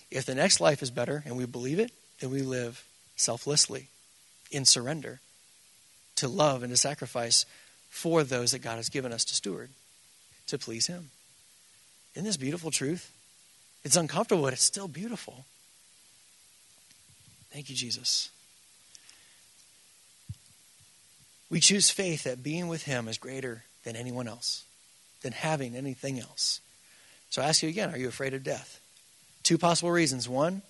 If 0.10 0.26
the 0.26 0.34
next 0.34 0.62
life 0.62 0.82
is 0.82 0.90
better 0.90 1.24
and 1.26 1.36
we 1.36 1.46
believe 1.46 1.78
it, 1.78 1.92
then 2.22 2.32
we 2.32 2.42
live 2.42 2.82
selflessly 3.18 3.90
in 4.50 4.64
surrender 4.64 5.20
to 6.16 6.30
love 6.30 6.64
and 6.64 6.72
to 6.72 6.78
sacrifice 6.78 7.46
for 7.90 8.24
those 8.24 8.52
that 8.54 8.60
God 8.60 8.78
has 8.78 8.88
given 8.88 9.12
us 9.12 9.26
to 9.26 9.36
steward, 9.36 9.72
to 10.48 10.58
please 10.58 10.88
Him. 10.88 11.10
Isn't 12.14 12.24
this 12.24 12.38
beautiful 12.38 12.72
truth? 12.72 13.12
It's 13.84 13.98
uncomfortable, 13.98 14.44
but 14.44 14.54
it's 14.54 14.64
still 14.64 14.88
beautiful. 14.88 15.44
Thank 17.52 17.70
you, 17.70 17.76
Jesus. 17.76 18.30
We 21.50 21.60
choose 21.60 21.90
faith 21.90 22.24
that 22.24 22.42
being 22.42 22.70
with 22.70 22.84
Him 22.84 23.10
is 23.10 23.18
greater 23.18 23.66
than 23.84 23.96
anyone 23.96 24.28
else, 24.28 24.64
than 25.22 25.34
having 25.34 25.76
anything 25.76 26.20
else. 26.20 26.62
So 27.30 27.42
I 27.42 27.46
ask 27.46 27.64
you 27.64 27.70
again 27.70 27.94
are 27.94 27.98
you 27.98 28.08
afraid 28.08 28.34
of 28.34 28.44
death? 28.44 28.80
Two 29.44 29.58
possible 29.58 29.92
reasons. 29.92 30.30
One, 30.30 30.62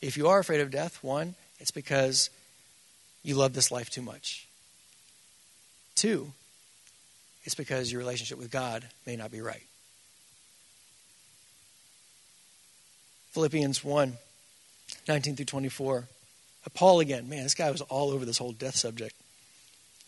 if 0.00 0.16
you 0.16 0.28
are 0.28 0.38
afraid 0.38 0.60
of 0.60 0.70
death, 0.70 1.02
one, 1.02 1.34
it's 1.58 1.70
because 1.70 2.30
you 3.22 3.34
love 3.34 3.52
this 3.52 3.70
life 3.70 3.90
too 3.90 4.02
much. 4.02 4.46
Two, 5.94 6.32
it's 7.44 7.54
because 7.54 7.90
your 7.90 7.98
relationship 7.98 8.38
with 8.38 8.50
God 8.50 8.86
may 9.06 9.16
not 9.16 9.30
be 9.30 9.40
right. 9.40 9.62
Philippians 13.32 13.84
1 13.84 14.16
19 15.08 15.36
through 15.36 15.44
24. 15.44 16.08
Paul 16.74 17.00
again. 17.00 17.28
Man, 17.28 17.42
this 17.42 17.54
guy 17.54 17.70
was 17.70 17.80
all 17.80 18.10
over 18.10 18.24
this 18.24 18.38
whole 18.38 18.52
death 18.52 18.76
subject. 18.76 19.14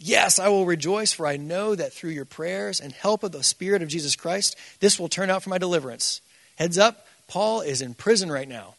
Yes, 0.04 0.40
I 0.40 0.48
will 0.48 0.66
rejoice, 0.66 1.12
for 1.12 1.28
I 1.28 1.36
know 1.36 1.76
that 1.76 1.92
through 1.92 2.10
your 2.10 2.24
prayers 2.24 2.80
and 2.80 2.92
help 2.92 3.22
of 3.22 3.30
the 3.30 3.44
Spirit 3.44 3.82
of 3.82 3.88
Jesus 3.88 4.16
Christ, 4.16 4.56
this 4.80 4.98
will 4.98 5.08
turn 5.08 5.30
out 5.30 5.44
for 5.44 5.50
my 5.50 5.58
deliverance. 5.58 6.20
Heads 6.56 6.76
up, 6.76 7.06
Paul 7.28 7.60
is 7.60 7.80
in 7.80 7.94
prison 7.94 8.30
right 8.30 8.48
now. 8.48 8.74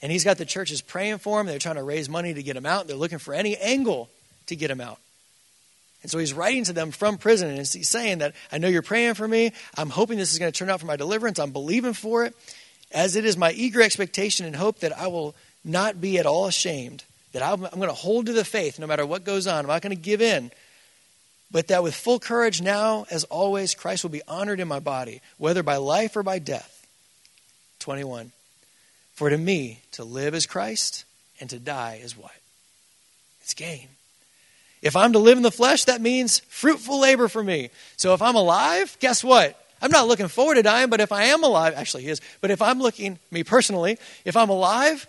And 0.00 0.10
he's 0.10 0.24
got 0.24 0.38
the 0.38 0.46
churches 0.46 0.80
praying 0.80 1.18
for 1.18 1.38
him. 1.38 1.46
They're 1.46 1.58
trying 1.58 1.74
to 1.74 1.82
raise 1.82 2.08
money 2.08 2.32
to 2.32 2.42
get 2.42 2.56
him 2.56 2.64
out. 2.64 2.86
They're 2.86 2.96
looking 2.96 3.18
for 3.18 3.34
any 3.34 3.54
angle 3.58 4.08
to 4.46 4.56
get 4.56 4.70
him 4.70 4.80
out. 4.80 4.98
And 6.02 6.10
so 6.10 6.16
he's 6.16 6.32
writing 6.32 6.64
to 6.64 6.72
them 6.72 6.90
from 6.90 7.18
prison, 7.18 7.50
and 7.50 7.58
he's 7.58 7.88
saying 7.88 8.18
that, 8.18 8.34
I 8.50 8.56
know 8.56 8.68
you're 8.68 8.80
praying 8.80 9.14
for 9.14 9.28
me. 9.28 9.52
I'm 9.76 9.90
hoping 9.90 10.16
this 10.16 10.32
is 10.32 10.38
going 10.38 10.50
to 10.50 10.58
turn 10.58 10.70
out 10.70 10.80
for 10.80 10.86
my 10.86 10.96
deliverance. 10.96 11.38
I'm 11.38 11.52
believing 11.52 11.92
for 11.92 12.24
it. 12.24 12.34
As 12.92 13.14
it 13.14 13.26
is 13.26 13.36
my 13.36 13.52
eager 13.52 13.82
expectation 13.82 14.46
and 14.46 14.56
hope 14.56 14.78
that 14.78 14.96
I 14.98 15.08
will 15.08 15.34
not 15.66 16.00
be 16.00 16.18
at 16.18 16.24
all 16.24 16.46
ashamed 16.46 17.04
that 17.32 17.42
I'm, 17.42 17.64
I'm 17.64 17.78
going 17.78 17.88
to 17.88 17.94
hold 17.94 18.26
to 18.26 18.32
the 18.32 18.44
faith 18.44 18.78
no 18.78 18.86
matter 18.86 19.06
what 19.06 19.24
goes 19.24 19.46
on. 19.46 19.60
I'm 19.60 19.66
not 19.68 19.82
going 19.82 19.96
to 19.96 20.02
give 20.02 20.20
in. 20.20 20.50
But 21.52 21.68
that 21.68 21.82
with 21.82 21.94
full 21.94 22.20
courage 22.20 22.62
now, 22.62 23.06
as 23.10 23.24
always, 23.24 23.74
Christ 23.74 24.04
will 24.04 24.10
be 24.10 24.22
honored 24.28 24.60
in 24.60 24.68
my 24.68 24.78
body, 24.78 25.20
whether 25.36 25.62
by 25.62 25.76
life 25.76 26.16
or 26.16 26.22
by 26.22 26.38
death. 26.38 26.86
21. 27.80 28.30
For 29.14 29.30
to 29.30 29.36
me, 29.36 29.80
to 29.92 30.04
live 30.04 30.34
is 30.34 30.46
Christ, 30.46 31.04
and 31.40 31.50
to 31.50 31.58
die 31.58 32.00
is 32.02 32.16
what? 32.16 32.32
It's 33.42 33.54
gain. 33.54 33.88
If 34.80 34.96
I'm 34.96 35.12
to 35.12 35.18
live 35.18 35.36
in 35.36 35.42
the 35.42 35.50
flesh, 35.50 35.84
that 35.84 36.00
means 36.00 36.38
fruitful 36.48 37.00
labor 37.00 37.28
for 37.28 37.42
me. 37.42 37.70
So 37.96 38.14
if 38.14 38.22
I'm 38.22 38.36
alive, 38.36 38.96
guess 39.00 39.22
what? 39.22 39.56
I'm 39.82 39.90
not 39.90 40.06
looking 40.06 40.28
forward 40.28 40.54
to 40.54 40.62
dying, 40.62 40.88
but 40.88 41.00
if 41.00 41.10
I 41.10 41.24
am 41.24 41.42
alive, 41.42 41.74
actually, 41.76 42.04
he 42.04 42.10
is. 42.10 42.20
But 42.40 42.50
if 42.50 42.62
I'm 42.62 42.80
looking, 42.80 43.18
me 43.30 43.44
personally, 43.44 43.98
if 44.24 44.36
I'm 44.36 44.50
alive, 44.50 45.06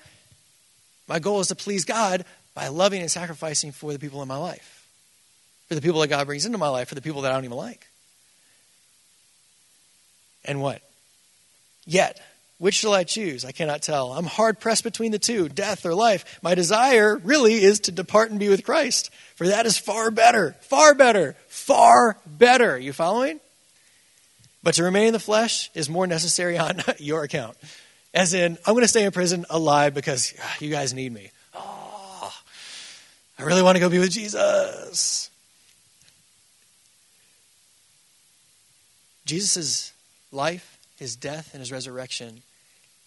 my 1.12 1.20
goal 1.20 1.42
is 1.42 1.48
to 1.48 1.56
please 1.56 1.84
God 1.84 2.24
by 2.54 2.70
loving 2.70 3.02
and 3.02 3.12
sacrificing 3.12 3.74
for 3.74 3.92
the 3.92 4.00
people 4.00 4.22
in 4.22 4.30
my 4.30 4.38
life, 4.38 4.88
for 5.68 5.76
the 5.76 5.82
people 5.82 6.00
that 6.00 6.08
God 6.08 6.26
brings 6.26 6.46
into 6.46 6.58
my 6.58 6.70
life, 6.70 6.88
for 6.88 6.96
the 6.96 7.02
people 7.02 7.24
that 7.24 7.34
I 7.34 7.36
don't 7.36 7.44
even 7.44 7.58
like. 7.58 7.86
And 10.46 10.62
what? 10.62 10.82
Yet, 11.86 12.18
which 12.60 12.76
shall 12.76 12.94
I 12.94 13.04
choose? 13.04 13.44
I 13.44 13.52
cannot 13.52 13.82
tell. 13.82 14.14
I'm 14.14 14.24
hard 14.24 14.62
pressed 14.62 14.86
between 14.86 15.12
the 15.12 15.20
two, 15.20 15.50
death 15.50 15.86
or 15.86 15.94
life. 15.94 16.40
My 16.42 16.56
desire 16.56 17.18
really 17.18 17.56
is 17.56 17.82
to 17.82 17.92
depart 17.92 18.32
and 18.32 18.40
be 18.40 18.48
with 18.48 18.64
Christ, 18.64 19.12
for 19.36 19.48
that 19.48 19.66
is 19.66 19.78
far 19.78 20.12
better, 20.12 20.56
far 20.62 20.94
better, 20.94 21.36
far 21.50 22.16
better. 22.26 22.78
You 22.80 22.94
following? 22.94 23.42
But 24.64 24.76
to 24.76 24.84
remain 24.84 25.08
in 25.08 25.14
the 25.14 25.20
flesh 25.20 25.72
is 25.76 25.90
more 25.90 26.08
necessary 26.08 26.58
on 26.58 26.80
your 27.00 27.24
account. 27.24 27.58
As 28.14 28.34
in, 28.34 28.58
I'm 28.66 28.74
going 28.74 28.84
to 28.84 28.90
stay 28.90 29.06
in 29.06 29.12
prison 29.12 29.46
alive 29.50 29.94
because 29.94 30.34
you 30.60 30.70
guys 30.70 30.94
need 30.94 31.14
me. 31.14 31.32
Oh, 31.54 32.34
I 33.40 33.44
really 33.44 33.62
want 33.62 33.76
to 33.78 33.80
go 33.80 33.90
be 33.90 34.00
with 34.00 34.12
Jesus. 34.12 35.30
Jesus' 39.26 39.94
life, 40.32 40.78
his 40.98 41.16
death, 41.16 41.52
and 41.54 41.62
his 41.62 41.72
resurrection 41.72 42.42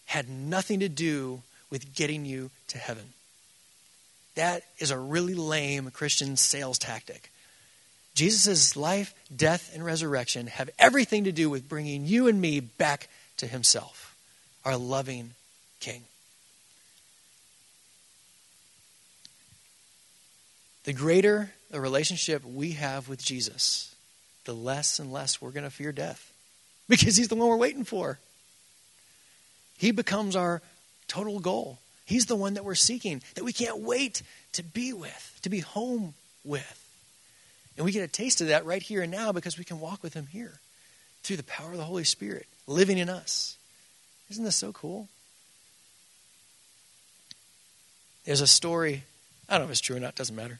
had 0.06 0.28
nothing 0.28 0.80
to 0.80 0.88
do 0.88 1.42
with 1.68 1.94
getting 1.94 2.24
you 2.24 2.50
to 2.68 2.78
heaven. 2.78 3.04
That 4.36 4.62
is 4.78 4.90
a 4.90 4.98
really 4.98 5.34
lame 5.34 5.90
Christian 5.90 6.36
sales 6.36 6.78
tactic. 6.78 7.30
Jesus' 8.14 8.74
life, 8.74 9.14
death, 9.34 9.70
and 9.74 9.84
resurrection 9.84 10.46
have 10.46 10.70
everything 10.78 11.24
to 11.24 11.32
do 11.32 11.50
with 11.50 11.68
bringing 11.68 12.06
you 12.06 12.26
and 12.26 12.40
me 12.40 12.60
back 12.60 13.08
to 13.36 13.46
himself 13.46 14.03
our 14.64 14.76
loving 14.76 15.32
King. 15.80 16.02
The 20.84 20.92
greater 20.92 21.50
the 21.74 21.80
relationship 21.80 22.44
we 22.44 22.72
have 22.72 23.08
with 23.08 23.24
Jesus, 23.24 23.92
the 24.44 24.52
less 24.52 25.00
and 25.00 25.12
less 25.12 25.42
we're 25.42 25.50
going 25.50 25.64
to 25.64 25.70
fear 25.70 25.90
death 25.90 26.32
because 26.88 27.16
he's 27.16 27.26
the 27.26 27.34
one 27.34 27.48
we're 27.48 27.56
waiting 27.56 27.84
for. 27.84 28.18
He 29.76 29.90
becomes 29.90 30.36
our 30.36 30.62
total 31.08 31.40
goal. 31.40 31.78
He's 32.06 32.26
the 32.26 32.36
one 32.36 32.54
that 32.54 32.64
we're 32.64 32.76
seeking, 32.76 33.22
that 33.34 33.44
we 33.44 33.52
can't 33.52 33.78
wait 33.78 34.22
to 34.52 34.62
be 34.62 34.92
with, 34.92 35.38
to 35.42 35.48
be 35.48 35.60
home 35.60 36.14
with. 36.44 36.80
And 37.76 37.84
we 37.84 37.90
get 37.90 38.04
a 38.04 38.12
taste 38.12 38.40
of 38.40 38.48
that 38.48 38.64
right 38.66 38.82
here 38.82 39.02
and 39.02 39.10
now 39.10 39.32
because 39.32 39.58
we 39.58 39.64
can 39.64 39.80
walk 39.80 40.02
with 40.02 40.14
him 40.14 40.26
here 40.26 40.60
through 41.24 41.38
the 41.38 41.42
power 41.42 41.72
of 41.72 41.76
the 41.78 41.82
Holy 41.82 42.04
Spirit 42.04 42.46
living 42.68 42.98
in 42.98 43.08
us. 43.08 43.56
Isn't 44.30 44.44
this 44.44 44.56
so 44.56 44.72
cool? 44.72 45.08
There's 48.24 48.40
a 48.40 48.46
story, 48.46 49.02
I 49.48 49.54
don't 49.54 49.62
know 49.62 49.64
if 49.66 49.70
it's 49.72 49.80
true 49.80 49.96
or 49.96 50.00
not, 50.00 50.14
doesn't 50.14 50.34
matter, 50.34 50.58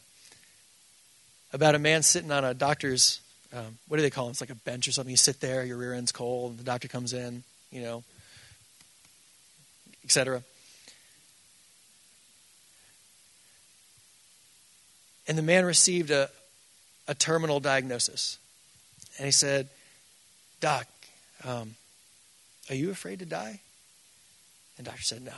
about 1.51 1.73
a 1.73 1.79
man 1.79 2.03
sitting 2.03 2.31
on 2.31 2.43
a 2.43 2.53
doctor's, 2.53 3.21
um, 3.53 3.77
what 3.87 3.97
do 3.97 4.03
they 4.03 4.09
call 4.09 4.27
it? 4.27 4.31
It's 4.31 4.41
like 4.41 4.49
a 4.49 4.55
bench 4.55 4.87
or 4.87 4.91
something. 4.91 5.09
You 5.09 5.17
sit 5.17 5.39
there, 5.39 5.63
your 5.63 5.77
rear 5.77 5.93
end's 5.93 6.11
cold, 6.11 6.51
and 6.51 6.59
the 6.59 6.63
doctor 6.63 6.87
comes 6.87 7.13
in, 7.13 7.43
you 7.71 7.81
know, 7.81 8.03
etc. 10.03 10.43
And 15.27 15.37
the 15.37 15.41
man 15.41 15.65
received 15.65 16.11
a, 16.11 16.29
a 17.07 17.15
terminal 17.15 17.59
diagnosis. 17.59 18.37
And 19.17 19.25
he 19.25 19.31
said, 19.31 19.69
Doc, 20.59 20.87
um, 21.43 21.75
are 22.69 22.75
you 22.75 22.91
afraid 22.91 23.19
to 23.19 23.25
die? 23.25 23.61
The 24.77 24.83
doctor 24.83 25.01
said, 25.01 25.23
No. 25.23 25.33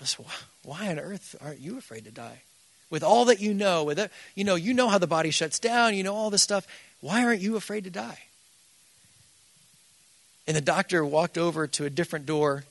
I 0.00 0.04
said, 0.04 0.26
why 0.64 0.88
on 0.88 0.98
earth 0.98 1.34
aren't 1.40 1.60
you 1.60 1.78
afraid 1.78 2.04
to 2.04 2.10
die? 2.10 2.42
With 2.90 3.02
all 3.02 3.26
that 3.26 3.40
you 3.40 3.54
know, 3.54 3.84
with 3.84 3.98
it, 3.98 4.10
you 4.34 4.44
know, 4.44 4.54
you 4.54 4.74
know 4.74 4.88
how 4.88 4.98
the 4.98 5.06
body 5.06 5.30
shuts 5.30 5.58
down, 5.58 5.94
you 5.94 6.02
know 6.02 6.14
all 6.14 6.30
this 6.30 6.42
stuff. 6.42 6.66
Why 7.00 7.24
aren't 7.24 7.40
you 7.40 7.56
afraid 7.56 7.84
to 7.84 7.90
die? 7.90 8.18
And 10.46 10.56
the 10.56 10.60
doctor 10.60 11.04
walked 11.04 11.38
over 11.38 11.66
to 11.66 11.86
a 11.86 11.90
different 11.90 12.26
door 12.26 12.64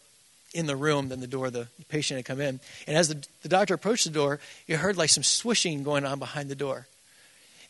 in 0.53 0.67
the 0.67 0.75
room 0.75 1.09
than 1.09 1.19
the 1.19 1.27
door 1.27 1.49
the 1.49 1.67
patient 1.89 2.17
had 2.17 2.25
come 2.25 2.39
in. 2.39 2.59
And 2.87 2.95
as 2.95 3.09
the, 3.09 3.25
the 3.41 3.49
doctor 3.49 3.73
approached 3.73 4.05
the 4.05 4.11
door, 4.11 4.39
he 4.67 4.73
heard 4.73 4.97
like 4.97 5.09
some 5.09 5.23
swishing 5.23 5.83
going 5.83 6.05
on 6.05 6.19
behind 6.19 6.49
the 6.49 6.55
door. 6.55 6.87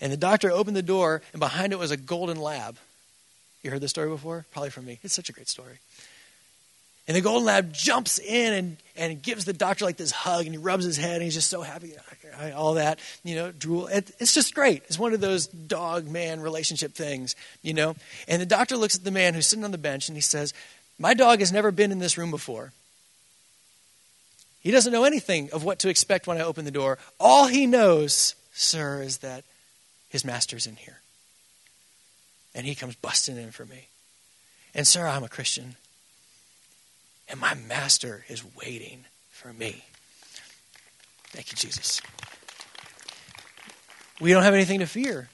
And 0.02 0.12
the 0.12 0.18
doctor 0.18 0.52
opened 0.52 0.76
the 0.76 0.82
door, 0.82 1.22
and 1.32 1.40
behind 1.40 1.72
it 1.72 1.80
was 1.80 1.92
a 1.92 1.98
golden 1.98 2.38
lab. 2.38 2.78
You 3.64 3.72
heard 3.72 3.82
this 3.82 3.92
story 3.92 4.10
before? 4.10 4.46
Probably 4.52 4.70
from 4.70 4.86
me. 4.86 5.00
It's 5.04 5.14
such 5.14 5.30
a 5.30 5.34
great 5.34 5.48
story. 5.48 5.80
And 7.08 7.18
the 7.18 7.22
golden 7.22 7.46
lab 7.46 7.74
jumps 7.74 8.18
in 8.18 8.54
and, 8.54 8.78
and 8.96 9.22
gives 9.22 9.44
the 9.44 9.52
doctor 9.52 9.84
like 9.84 9.98
this 9.98 10.12
hug, 10.12 10.46
and 10.46 10.54
he 10.54 10.58
rubs 10.58 10.86
his 10.86 10.96
head, 10.96 11.16
and 11.16 11.24
he's 11.24 11.34
just 11.34 11.50
so 11.50 11.62
happy. 11.62 11.94
All 12.56 12.76
that, 12.76 13.00
you 13.24 13.36
know, 13.36 13.52
drool. 13.52 13.88
It, 13.88 14.12
it's 14.20 14.34
just 14.34 14.56
great. 14.56 14.84
It's 14.86 14.98
one 14.98 15.14
of 15.14 15.20
those 15.20 15.48
dog 15.48 16.08
man 16.08 16.40
relationship 16.40 16.94
things, 16.94 17.36
you 17.62 17.74
know. 17.74 17.96
And 18.28 18.42
the 18.42 18.46
doctor 18.46 18.78
looks 18.78 18.96
at 18.96 19.04
the 19.04 19.12
man 19.12 19.34
who's 19.34 19.48
sitting 19.48 19.66
on 19.66 19.72
the 19.72 19.78
bench, 19.78 20.08
and 20.08 20.16
he 20.16 20.22
says, 20.22 20.54
My 20.98 21.14
dog 21.14 21.40
has 21.40 21.52
never 21.52 21.72
been 21.72 21.92
in 21.92 22.00
this 22.00 22.18
room 22.18 22.32
before. 22.32 22.72
He 24.62 24.72
doesn't 24.72 24.94
know 24.94 25.04
anything 25.04 25.50
of 25.52 25.66
what 25.66 25.80
to 25.80 25.90
expect 25.90 26.26
when 26.26 26.38
I 26.38 26.42
open 26.42 26.64
the 26.64 26.72
door. 26.72 26.98
All 27.20 27.48
he 27.48 27.66
knows, 27.66 28.36
sir, 28.54 29.02
is 29.02 29.18
that 29.18 29.44
his 30.08 30.24
master's 30.24 30.68
in 30.68 30.78
here. 30.78 31.00
And 32.56 32.66
he 32.66 32.76
comes 32.76 32.96
busting 32.96 33.38
in 33.38 33.52
for 33.52 33.66
me. 33.66 33.88
And, 34.74 34.86
sir, 34.86 35.08
I'm 35.08 35.24
a 35.24 35.30
Christian. 35.30 35.76
And 37.30 37.40
my 37.40 37.54
master 37.54 38.26
is 38.28 38.44
waiting 38.56 39.06
for 39.32 39.54
me. 39.54 39.84
Thank 41.30 41.52
you, 41.52 41.58
Jesus. 41.58 42.02
We 44.22 44.32
don't 44.32 44.44
have 44.44 44.54
anything 44.54 44.80
to 44.80 44.86
fear 44.86 45.30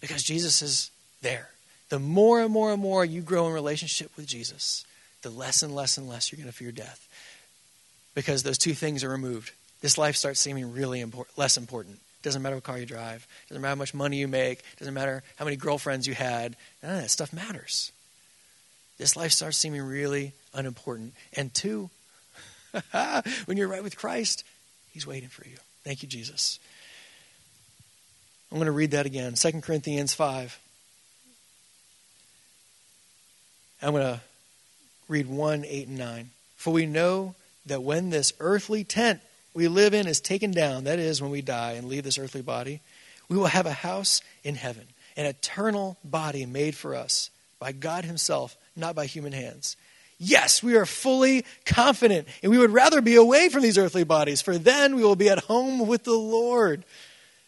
because 0.00 0.22
Jesus 0.22 0.62
is 0.62 0.90
there. 1.22 1.50
The 1.88 1.98
more 1.98 2.40
and 2.40 2.52
more 2.52 2.72
and 2.72 2.80
more 2.80 3.04
you 3.04 3.22
grow 3.22 3.46
in 3.46 3.52
relationship 3.52 4.10
with 4.16 4.26
Jesus, 4.26 4.84
the 5.22 5.30
less 5.30 5.62
and 5.62 5.74
less 5.74 5.98
and 5.98 6.08
less 6.08 6.30
you're 6.30 6.36
going 6.36 6.50
to 6.50 6.56
fear 6.56 6.72
death 6.72 7.08
because 8.14 8.42
those 8.42 8.58
two 8.58 8.74
things 8.74 9.04
are 9.04 9.08
removed. 9.08 9.52
This 9.80 9.98
life 9.98 10.16
starts 10.16 10.40
seeming 10.40 10.72
really 10.72 11.04
less 11.36 11.56
important. 11.56 11.98
Doesn't 12.22 12.42
matter 12.42 12.56
what 12.56 12.64
car 12.64 12.78
you 12.78 12.86
drive. 12.86 13.26
Doesn't 13.48 13.62
matter 13.62 13.70
how 13.70 13.76
much 13.76 13.94
money 13.94 14.16
you 14.16 14.28
make. 14.28 14.62
Doesn't 14.78 14.94
matter 14.94 15.22
how 15.36 15.44
many 15.44 15.56
girlfriends 15.56 16.06
you 16.06 16.14
had. 16.14 16.56
None 16.82 16.96
of 16.96 17.02
that 17.02 17.10
stuff 17.10 17.32
matters. 17.32 17.92
This 18.98 19.16
life 19.16 19.32
starts 19.32 19.56
seeming 19.56 19.82
really 19.82 20.32
unimportant. 20.54 21.14
And 21.34 21.52
two, 21.52 21.90
when 23.44 23.56
you're 23.56 23.68
right 23.68 23.82
with 23.82 23.96
Christ, 23.96 24.44
He's 24.92 25.06
waiting 25.06 25.28
for 25.28 25.46
you. 25.46 25.56
Thank 25.84 26.02
you, 26.02 26.08
Jesus. 26.08 26.58
I'm 28.50 28.56
going 28.56 28.66
to 28.66 28.72
read 28.72 28.92
that 28.92 29.06
again 29.06 29.34
2 29.34 29.60
Corinthians 29.60 30.14
5. 30.14 30.58
I'm 33.82 33.92
going 33.92 34.02
to 34.02 34.20
read 35.08 35.28
1, 35.28 35.64
8, 35.66 35.88
and 35.88 35.98
9. 35.98 36.30
For 36.56 36.72
we 36.72 36.86
know 36.86 37.34
that 37.66 37.82
when 37.82 38.10
this 38.10 38.32
earthly 38.40 38.84
tent 38.84 39.20
we 39.56 39.68
live 39.68 39.94
in 39.94 40.06
is 40.06 40.20
taken 40.20 40.50
down, 40.50 40.84
that 40.84 40.98
is, 40.98 41.20
when 41.20 41.30
we 41.30 41.42
die 41.42 41.72
and 41.72 41.88
leave 41.88 42.04
this 42.04 42.18
earthly 42.18 42.42
body, 42.42 42.80
we 43.28 43.36
will 43.36 43.46
have 43.46 43.66
a 43.66 43.72
house 43.72 44.20
in 44.44 44.54
heaven, 44.54 44.86
an 45.16 45.26
eternal 45.26 45.96
body 46.04 46.46
made 46.46 46.74
for 46.76 46.94
us 46.94 47.30
by 47.58 47.72
God 47.72 48.04
Himself, 48.04 48.56
not 48.76 48.94
by 48.94 49.06
human 49.06 49.32
hands. 49.32 49.76
Yes, 50.18 50.62
we 50.62 50.76
are 50.76 50.86
fully 50.86 51.44
confident, 51.64 52.28
and 52.42 52.52
we 52.52 52.58
would 52.58 52.70
rather 52.70 53.00
be 53.00 53.16
away 53.16 53.48
from 53.48 53.62
these 53.62 53.78
earthly 53.78 54.04
bodies, 54.04 54.40
for 54.40 54.56
then 54.56 54.94
we 54.94 55.02
will 55.02 55.16
be 55.16 55.28
at 55.28 55.44
home 55.44 55.86
with 55.86 56.04
the 56.04 56.12
Lord. 56.12 56.84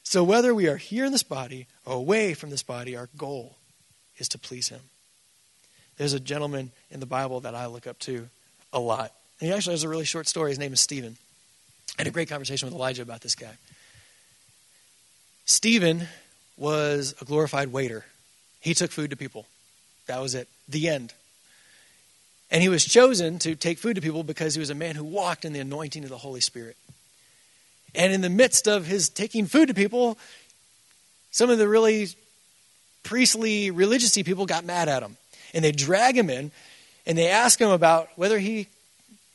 So, 0.03 0.25
whether 0.25 0.55
we 0.55 0.69
are 0.69 0.77
here 0.77 1.05
in 1.05 1.13
this 1.13 1.23
body 1.23 1.67
or 1.85 1.95
away 1.95 2.35
from 2.35 2.51
this 2.51 2.63
body, 2.63 2.97
our 2.97 3.09
goal 3.17 3.57
is 4.17 4.29
to 4.31 4.39
please 4.39 4.69
Him. 4.69 4.81
There's 5.99 6.15
a 6.15 6.21
gentleman 6.21 6.71
in 6.91 7.01
the 7.01 7.07
Bible 7.07 7.41
that 7.41 7.55
I 7.55 7.67
look 7.67 7.87
up 7.87 7.99
to 8.01 8.29
a 8.73 8.81
lot. 8.81 9.13
And 9.41 9.49
he 9.49 9.55
actually 9.55 9.75
has 9.75 9.85
a 9.85 9.89
really 9.89 10.05
short 10.05 10.27
story. 10.27 10.51
His 10.51 10.59
name 10.59 10.73
is 10.73 10.81
Stephen. 10.81 11.17
I 11.99 12.03
had 12.03 12.07
a 12.07 12.13
great 12.13 12.29
conversation 12.29 12.67
with 12.67 12.75
Elijah 12.75 13.03
about 13.03 13.23
this 13.23 13.35
guy. 13.35 13.57
Stephen 15.47 16.07
was 16.57 17.13
a 17.21 17.25
glorified 17.25 17.73
waiter. 17.73 18.05
He 18.61 18.73
took 18.73 18.93
food 18.93 19.11
to 19.11 19.17
people. 19.17 19.47
That 20.07 20.23
was 20.23 20.37
it. 20.37 20.47
The 20.69 20.89
end. 20.89 21.13
And 22.53 22.63
he 22.63 22.69
was 22.69 22.85
chosen 22.85 23.41
to 23.41 23.57
take 23.57 23.79
food 23.79 23.97
to 23.97 24.01
people 24.01 24.23
because 24.23 24.55
he 24.55 24.61
was 24.61 24.71
a 24.71 24.77
man 24.77 24.95
who 24.95 25.03
walked 25.03 25.45
in 25.45 25.53
the 25.53 25.59
anointing 25.59 26.05
of 26.05 26.11
the 26.11 26.19
Holy 26.19 26.41
Spirit. 26.41 26.77
And 27.97 28.13
in 28.13 28.21
the 28.21 28.31
midst 28.31 28.69
of 28.69 28.87
his 28.87 29.09
taking 29.09 29.47
food 29.47 29.67
to 29.67 29.75
people, 29.75 30.19
some 31.33 31.51
of 31.51 31.59
the 31.59 31.67
really 31.67 32.09
priestly, 33.03 33.73
religious 33.73 34.15
people 34.15 34.47
got 34.47 34.65
mad 34.65 34.89
at 34.89 35.03
him. 35.03 35.17
And 35.53 35.65
they 35.65 35.73
drag 35.73 36.17
him 36.17 36.31
in 36.31 36.53
and 37.07 37.19
they 37.19 37.29
ask 37.29 37.61
him 37.61 37.71
about 37.71 38.09
whether 38.15 38.39
he 38.39 38.69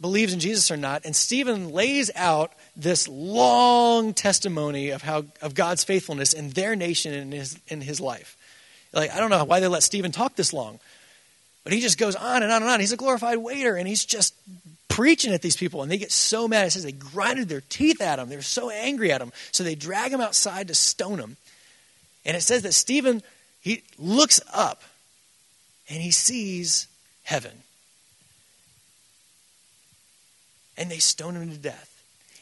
believes 0.03 0.33
in 0.33 0.39
Jesus 0.39 0.69
or 0.69 0.77
not. 0.77 1.05
And 1.05 1.15
Stephen 1.15 1.71
lays 1.71 2.11
out 2.13 2.51
this 2.75 3.07
long 3.07 4.13
testimony 4.13 4.89
of 4.89 5.01
how 5.01 5.25
of 5.41 5.55
God's 5.55 5.83
faithfulness 5.83 6.33
in 6.33 6.51
their 6.51 6.75
nation 6.75 7.13
and 7.13 7.33
in 7.33 7.39
his, 7.39 7.59
in 7.67 7.81
his 7.81 7.99
life. 7.99 8.37
Like, 8.93 9.11
I 9.11 9.19
don't 9.19 9.31
know 9.31 9.43
why 9.45 9.59
they 9.59 9.67
let 9.67 9.81
Stephen 9.81 10.11
talk 10.11 10.35
this 10.35 10.53
long. 10.53 10.79
But 11.63 11.73
he 11.73 11.79
just 11.79 11.97
goes 11.97 12.15
on 12.15 12.43
and 12.43 12.51
on 12.51 12.61
and 12.61 12.69
on. 12.69 12.79
He's 12.79 12.91
a 12.91 12.97
glorified 12.97 13.37
waiter, 13.37 13.75
and 13.75 13.87
he's 13.87 14.05
just 14.05 14.35
preaching 14.89 15.33
at 15.33 15.41
these 15.41 15.55
people, 15.55 15.81
and 15.81 15.89
they 15.89 15.97
get 15.97 16.11
so 16.11 16.47
mad. 16.47 16.67
It 16.67 16.71
says 16.71 16.83
they 16.83 16.91
grinded 16.91 17.49
their 17.49 17.61
teeth 17.61 18.01
at 18.01 18.19
him. 18.19 18.29
They 18.29 18.35
were 18.35 18.41
so 18.41 18.69
angry 18.69 19.11
at 19.11 19.21
him. 19.21 19.31
So 19.51 19.63
they 19.63 19.73
drag 19.73 20.11
him 20.11 20.21
outside 20.21 20.67
to 20.67 20.75
stone 20.75 21.17
him. 21.17 21.37
And 22.25 22.37
it 22.37 22.41
says 22.41 22.61
that 22.61 22.73
Stephen, 22.73 23.23
he 23.61 23.81
looks 23.97 24.39
up, 24.53 24.83
and 25.89 26.01
he 26.01 26.11
sees 26.11 26.87
heaven. 27.23 27.53
And 30.77 30.89
they 30.89 30.99
stone 30.99 31.35
him 31.35 31.49
to 31.51 31.57
death. 31.57 31.89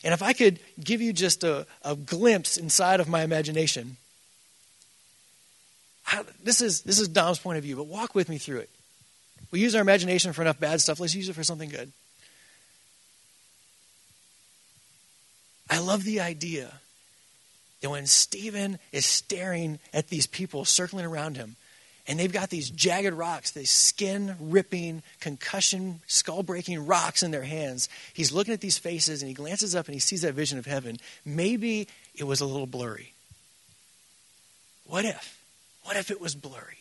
And 0.03 0.13
if 0.13 0.23
I 0.23 0.33
could 0.33 0.59
give 0.83 1.01
you 1.01 1.13
just 1.13 1.43
a, 1.43 1.67
a 1.83 1.95
glimpse 1.95 2.57
inside 2.57 2.99
of 2.99 3.07
my 3.07 3.23
imagination, 3.23 3.97
I, 6.07 6.23
this 6.43 6.61
is, 6.61 6.81
this 6.81 6.99
is 6.99 7.07
Dom's 7.07 7.39
point 7.39 7.57
of 7.57 7.63
view, 7.63 7.75
but 7.75 7.87
walk 7.87 8.15
with 8.15 8.29
me 8.29 8.37
through 8.37 8.59
it. 8.59 8.69
We 9.51 9.59
use 9.59 9.75
our 9.75 9.81
imagination 9.81 10.33
for 10.33 10.41
enough 10.41 10.59
bad 10.59 10.81
stuff. 10.81 10.99
Let's 10.99 11.13
use 11.13 11.29
it 11.29 11.33
for 11.33 11.43
something 11.43 11.69
good. 11.69 11.91
I 15.69 15.79
love 15.79 16.03
the 16.03 16.19
idea 16.19 16.71
that 17.81 17.89
when 17.89 18.05
Stephen 18.05 18.79
is 18.91 19.05
staring 19.05 19.79
at 19.93 20.09
these 20.09 20.27
people 20.27 20.65
circling 20.65 21.05
around 21.05 21.37
him, 21.37 21.55
and 22.11 22.19
they've 22.19 22.33
got 22.33 22.49
these 22.49 22.69
jagged 22.69 23.13
rocks, 23.13 23.51
these 23.51 23.69
skin 23.69 24.35
ripping, 24.37 25.01
concussion, 25.21 26.01
skull 26.07 26.43
breaking 26.43 26.85
rocks 26.85 27.23
in 27.23 27.31
their 27.31 27.43
hands. 27.43 27.87
He's 28.13 28.33
looking 28.33 28.53
at 28.53 28.59
these 28.59 28.77
faces 28.77 29.21
and 29.21 29.29
he 29.29 29.33
glances 29.33 29.75
up 29.75 29.85
and 29.85 29.93
he 29.93 30.01
sees 30.01 30.23
that 30.23 30.33
vision 30.33 30.59
of 30.59 30.65
heaven. 30.65 30.97
Maybe 31.23 31.87
it 32.13 32.25
was 32.25 32.41
a 32.41 32.45
little 32.45 32.67
blurry. 32.67 33.13
What 34.87 35.05
if? 35.05 35.41
What 35.85 35.95
if 35.95 36.11
it 36.11 36.19
was 36.19 36.35
blurry? 36.35 36.79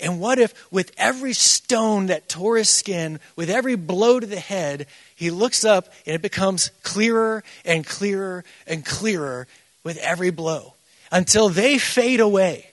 And 0.00 0.18
what 0.18 0.40
if, 0.40 0.72
with 0.72 0.90
every 0.98 1.32
stone 1.32 2.06
that 2.06 2.28
tore 2.28 2.56
his 2.56 2.68
skin, 2.68 3.20
with 3.36 3.48
every 3.48 3.76
blow 3.76 4.18
to 4.18 4.26
the 4.26 4.40
head, 4.40 4.88
he 5.14 5.30
looks 5.30 5.64
up 5.64 5.86
and 6.04 6.16
it 6.16 6.20
becomes 6.20 6.72
clearer 6.82 7.44
and 7.64 7.86
clearer 7.86 8.42
and 8.66 8.84
clearer 8.84 9.46
with 9.84 9.98
every 9.98 10.30
blow 10.30 10.74
until 11.12 11.48
they 11.48 11.78
fade 11.78 12.18
away? 12.18 12.69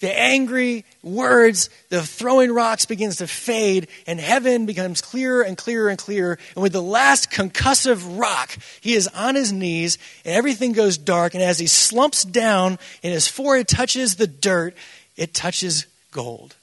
The 0.00 0.16
angry 0.16 0.84
words, 1.02 1.70
the 1.88 2.02
throwing 2.02 2.52
rocks 2.52 2.86
begins 2.86 3.16
to 3.16 3.26
fade, 3.26 3.88
and 4.06 4.20
heaven 4.20 4.64
becomes 4.64 5.00
clearer 5.00 5.42
and 5.42 5.56
clearer 5.56 5.88
and 5.88 5.98
clearer. 5.98 6.38
And 6.54 6.62
with 6.62 6.72
the 6.72 6.82
last 6.82 7.32
concussive 7.32 8.18
rock, 8.18 8.56
he 8.80 8.94
is 8.94 9.08
on 9.08 9.34
his 9.34 9.52
knees, 9.52 9.98
and 10.24 10.34
everything 10.34 10.72
goes 10.72 10.98
dark. 10.98 11.34
And 11.34 11.42
as 11.42 11.58
he 11.58 11.66
slumps 11.66 12.22
down 12.24 12.78
and 13.02 13.12
his 13.12 13.26
forehead 13.26 13.66
touches 13.66 14.14
the 14.14 14.28
dirt, 14.28 14.76
it 15.16 15.34
touches 15.34 15.86
gold. 16.12 16.54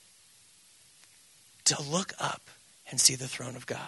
To 1.65 1.81
look 1.81 2.13
up 2.19 2.41
and 2.89 3.01
see 3.01 3.15
the 3.15 3.27
throne 3.27 3.57
of 3.57 3.65
God. 3.65 3.79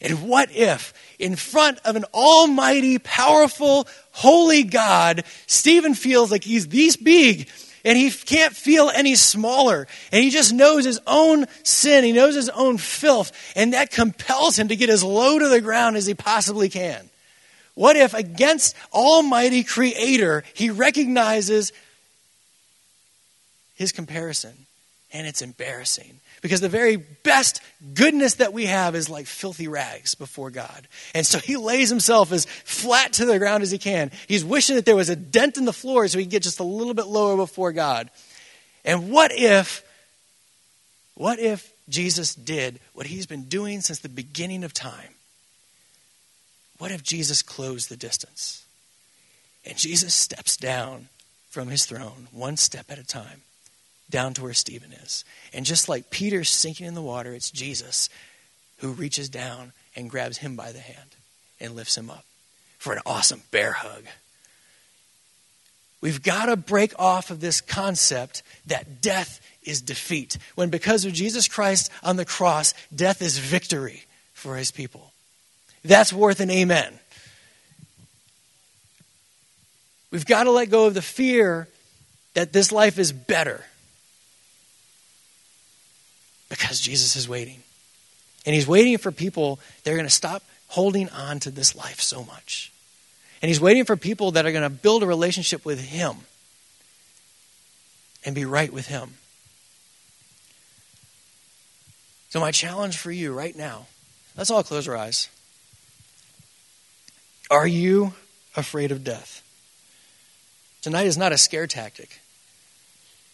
And 0.00 0.28
what 0.28 0.54
if, 0.54 0.92
in 1.18 1.34
front 1.34 1.80
of 1.84 1.96
an 1.96 2.04
almighty, 2.12 2.98
powerful, 2.98 3.88
holy 4.12 4.62
God, 4.62 5.24
Stephen 5.46 5.94
feels 5.94 6.30
like 6.30 6.44
he's 6.44 6.68
this 6.68 6.96
big 6.96 7.48
and 7.84 7.98
he 7.98 8.10
can't 8.10 8.54
feel 8.54 8.90
any 8.90 9.14
smaller. 9.14 9.86
And 10.10 10.24
he 10.24 10.30
just 10.30 10.52
knows 10.52 10.84
his 10.84 11.00
own 11.06 11.46
sin, 11.62 12.04
he 12.04 12.12
knows 12.12 12.34
his 12.34 12.48
own 12.50 12.78
filth, 12.78 13.32
and 13.54 13.72
that 13.72 13.90
compels 13.90 14.58
him 14.58 14.68
to 14.68 14.76
get 14.76 14.90
as 14.90 15.02
low 15.02 15.38
to 15.38 15.48
the 15.48 15.60
ground 15.60 15.96
as 15.96 16.06
he 16.06 16.14
possibly 16.14 16.68
can. 16.68 17.10
What 17.74 17.96
if, 17.96 18.14
against 18.14 18.76
Almighty 18.92 19.64
Creator, 19.64 20.44
he 20.54 20.70
recognizes 20.70 21.72
his 23.74 23.92
comparison? 23.92 24.52
And 25.12 25.26
it's 25.26 25.42
embarrassing 25.42 26.20
Because 26.44 26.60
the 26.60 26.68
very 26.68 26.96
best 26.96 27.62
goodness 27.94 28.34
that 28.34 28.52
we 28.52 28.66
have 28.66 28.94
is 28.94 29.08
like 29.08 29.26
filthy 29.26 29.66
rags 29.66 30.14
before 30.14 30.50
God. 30.50 30.86
And 31.14 31.24
so 31.26 31.38
he 31.38 31.56
lays 31.56 31.88
himself 31.88 32.32
as 32.32 32.44
flat 32.44 33.14
to 33.14 33.24
the 33.24 33.38
ground 33.38 33.62
as 33.62 33.70
he 33.70 33.78
can. 33.78 34.10
He's 34.28 34.44
wishing 34.44 34.76
that 34.76 34.84
there 34.84 34.94
was 34.94 35.08
a 35.08 35.16
dent 35.16 35.56
in 35.56 35.64
the 35.64 35.72
floor 35.72 36.06
so 36.06 36.18
he 36.18 36.26
could 36.26 36.32
get 36.32 36.42
just 36.42 36.60
a 36.60 36.62
little 36.62 36.92
bit 36.92 37.06
lower 37.06 37.34
before 37.34 37.72
God. 37.72 38.10
And 38.84 39.10
what 39.10 39.32
if, 39.32 39.82
what 41.14 41.38
if 41.38 41.72
Jesus 41.88 42.34
did 42.34 42.78
what 42.92 43.06
he's 43.06 43.24
been 43.24 43.44
doing 43.44 43.80
since 43.80 44.00
the 44.00 44.10
beginning 44.10 44.64
of 44.64 44.74
time? 44.74 45.14
What 46.76 46.90
if 46.90 47.02
Jesus 47.02 47.40
closed 47.40 47.88
the 47.88 47.96
distance? 47.96 48.66
And 49.64 49.78
Jesus 49.78 50.12
steps 50.12 50.58
down 50.58 51.08
from 51.48 51.68
his 51.68 51.86
throne, 51.86 52.28
one 52.32 52.58
step 52.58 52.90
at 52.90 52.98
a 52.98 53.06
time 53.06 53.40
down 54.10 54.34
to 54.34 54.42
where 54.42 54.54
Stephen 54.54 54.92
is. 54.92 55.24
And 55.52 55.64
just 55.64 55.88
like 55.88 56.10
Peter's 56.10 56.50
sinking 56.50 56.86
in 56.86 56.94
the 56.94 57.02
water, 57.02 57.32
it's 57.34 57.50
Jesus 57.50 58.08
who 58.78 58.92
reaches 58.92 59.28
down 59.28 59.72
and 59.96 60.10
grabs 60.10 60.38
him 60.38 60.56
by 60.56 60.72
the 60.72 60.80
hand 60.80 61.16
and 61.60 61.74
lifts 61.74 61.96
him 61.96 62.10
up 62.10 62.24
for 62.78 62.92
an 62.92 63.00
awesome 63.06 63.42
bear 63.50 63.72
hug. 63.72 64.04
We've 66.00 66.22
got 66.22 66.46
to 66.46 66.56
break 66.56 66.92
off 66.98 67.30
of 67.30 67.40
this 67.40 67.62
concept 67.62 68.42
that 68.66 69.00
death 69.00 69.40
is 69.62 69.80
defeat, 69.80 70.36
when 70.54 70.68
because 70.68 71.06
of 71.06 71.14
Jesus 71.14 71.48
Christ 71.48 71.90
on 72.02 72.16
the 72.16 72.26
cross, 72.26 72.74
death 72.94 73.22
is 73.22 73.38
victory 73.38 74.04
for 74.34 74.56
his 74.56 74.70
people. 74.70 75.12
That's 75.82 76.12
worth 76.12 76.40
an 76.40 76.50
amen. 76.50 76.98
We've 80.10 80.26
got 80.26 80.44
to 80.44 80.50
let 80.50 80.70
go 80.70 80.86
of 80.86 80.94
the 80.94 81.02
fear 81.02 81.68
that 82.34 82.52
this 82.52 82.70
life 82.70 82.98
is 82.98 83.10
better 83.10 83.64
because 86.56 86.80
Jesus 86.80 87.16
is 87.16 87.28
waiting. 87.28 87.62
And 88.46 88.54
he's 88.54 88.66
waiting 88.66 88.96
for 88.98 89.10
people 89.10 89.58
that 89.82 89.90
are 89.90 89.96
going 89.96 90.06
to 90.06 90.14
stop 90.14 90.42
holding 90.68 91.08
on 91.10 91.40
to 91.40 91.50
this 91.50 91.74
life 91.74 92.00
so 92.00 92.24
much. 92.24 92.72
And 93.42 93.48
he's 93.48 93.60
waiting 93.60 93.84
for 93.84 93.96
people 93.96 94.32
that 94.32 94.46
are 94.46 94.52
going 94.52 94.62
to 94.62 94.70
build 94.70 95.02
a 95.02 95.06
relationship 95.06 95.64
with 95.64 95.80
him 95.80 96.16
and 98.24 98.34
be 98.34 98.44
right 98.44 98.72
with 98.72 98.86
him. 98.86 99.14
So, 102.30 102.40
my 102.40 102.50
challenge 102.50 102.96
for 102.96 103.12
you 103.12 103.32
right 103.32 103.54
now 103.54 103.86
let's 104.36 104.50
all 104.50 104.62
close 104.62 104.88
our 104.88 104.96
eyes. 104.96 105.28
Are 107.50 107.66
you 107.66 108.14
afraid 108.56 108.90
of 108.90 109.04
death? 109.04 109.42
Tonight 110.82 111.06
is 111.06 111.16
not 111.16 111.32
a 111.32 111.38
scare 111.38 111.66
tactic, 111.66 112.20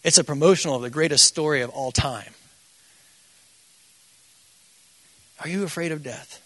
it's 0.03 0.17
a 0.17 0.23
promotional 0.23 0.75
of 0.75 0.81
the 0.81 0.89
greatest 0.89 1.25
story 1.25 1.61
of 1.61 1.69
all 1.69 1.91
time. 1.91 2.33
Are 5.41 5.49
you 5.49 5.63
afraid 5.63 5.91
of 5.91 6.03
death? 6.03 6.41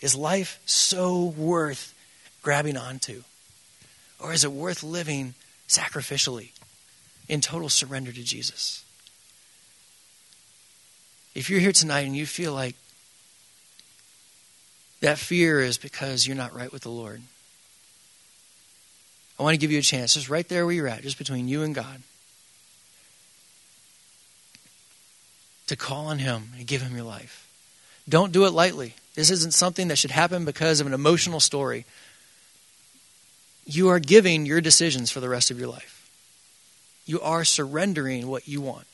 Is 0.00 0.14
life 0.14 0.60
so 0.66 1.24
worth 1.24 1.94
grabbing 2.42 2.76
onto? 2.76 3.24
Or 4.20 4.32
is 4.32 4.44
it 4.44 4.52
worth 4.52 4.82
living 4.82 5.34
sacrificially 5.68 6.50
in 7.28 7.40
total 7.40 7.68
surrender 7.68 8.12
to 8.12 8.22
Jesus? 8.22 8.84
If 11.34 11.50
you're 11.50 11.60
here 11.60 11.72
tonight 11.72 12.06
and 12.06 12.16
you 12.16 12.26
feel 12.26 12.52
like 12.52 12.76
that 15.00 15.18
fear 15.18 15.60
is 15.60 15.76
because 15.76 16.26
you're 16.26 16.36
not 16.36 16.54
right 16.54 16.72
with 16.72 16.82
the 16.82 16.90
Lord, 16.90 17.20
I 19.38 19.42
want 19.42 19.54
to 19.54 19.58
give 19.58 19.72
you 19.72 19.80
a 19.80 19.82
chance, 19.82 20.14
just 20.14 20.30
right 20.30 20.48
there 20.48 20.64
where 20.64 20.74
you're 20.74 20.86
at, 20.86 21.02
just 21.02 21.18
between 21.18 21.48
you 21.48 21.62
and 21.62 21.74
God, 21.74 22.02
to 25.66 25.74
call 25.74 26.06
on 26.06 26.20
Him 26.20 26.52
and 26.56 26.66
give 26.66 26.82
Him 26.82 26.94
your 26.94 27.04
life. 27.04 27.44
Don't 28.08 28.32
do 28.32 28.44
it 28.44 28.50
lightly. 28.50 28.94
This 29.14 29.30
isn't 29.30 29.54
something 29.54 29.88
that 29.88 29.96
should 29.96 30.10
happen 30.10 30.44
because 30.44 30.80
of 30.80 30.86
an 30.86 30.92
emotional 30.92 31.40
story. 31.40 31.86
You 33.64 33.88
are 33.88 33.98
giving 33.98 34.44
your 34.44 34.60
decisions 34.60 35.10
for 35.10 35.20
the 35.20 35.28
rest 35.28 35.50
of 35.50 35.58
your 35.58 35.68
life. 35.68 36.08
You 37.06 37.20
are 37.20 37.44
surrendering 37.44 38.26
what 38.28 38.48
you 38.48 38.60
want. 38.60 38.86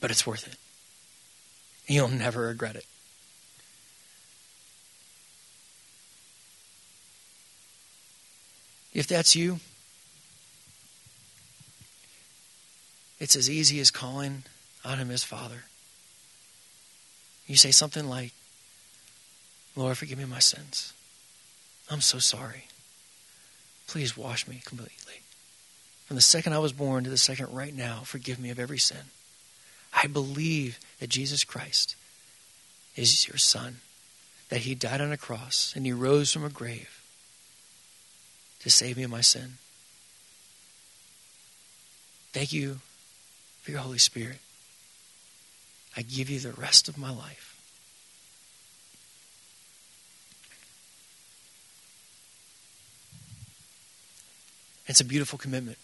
But 0.00 0.10
it's 0.10 0.26
worth 0.26 0.46
it. 0.46 0.56
You'll 1.86 2.08
never 2.08 2.42
regret 2.42 2.76
it. 2.76 2.86
If 8.92 9.06
that's 9.06 9.36
you, 9.36 9.60
It's 13.20 13.36
as 13.36 13.50
easy 13.50 13.78
as 13.80 13.90
calling 13.90 14.44
on 14.84 14.98
him 14.98 15.10
as 15.10 15.22
Father. 15.22 15.64
You 17.46 17.56
say 17.56 17.70
something 17.70 18.08
like, 18.08 18.32
Lord, 19.76 19.98
forgive 19.98 20.18
me 20.18 20.24
my 20.24 20.38
sins. 20.38 20.94
I'm 21.90 22.00
so 22.00 22.18
sorry. 22.18 22.64
Please 23.86 24.16
wash 24.16 24.48
me 24.48 24.62
completely. 24.64 25.20
From 26.06 26.16
the 26.16 26.22
second 26.22 26.54
I 26.54 26.58
was 26.58 26.72
born 26.72 27.04
to 27.04 27.10
the 27.10 27.18
second 27.18 27.52
right 27.52 27.74
now, 27.74 28.00
forgive 28.04 28.38
me 28.40 28.50
of 28.50 28.58
every 28.58 28.78
sin. 28.78 29.10
I 29.92 30.06
believe 30.06 30.78
that 30.98 31.10
Jesus 31.10 31.44
Christ 31.44 31.96
is 32.96 33.28
your 33.28 33.36
Son, 33.36 33.76
that 34.48 34.60
He 34.60 34.74
died 34.74 35.00
on 35.00 35.12
a 35.12 35.16
cross 35.16 35.72
and 35.76 35.84
He 35.84 35.92
rose 35.92 36.32
from 36.32 36.44
a 36.44 36.48
grave 36.48 37.02
to 38.60 38.70
save 38.70 38.96
me 38.96 39.02
of 39.02 39.10
my 39.10 39.20
sin. 39.20 39.54
Thank 42.32 42.52
you 42.52 42.80
Holy 43.78 43.98
Spirit. 43.98 44.38
I 45.96 46.02
give 46.02 46.30
you 46.30 46.40
the 46.40 46.52
rest 46.52 46.88
of 46.88 46.98
my 46.98 47.10
life. 47.10 47.56
It's 54.86 55.00
a 55.00 55.04
beautiful 55.04 55.38
commitment. 55.38 55.78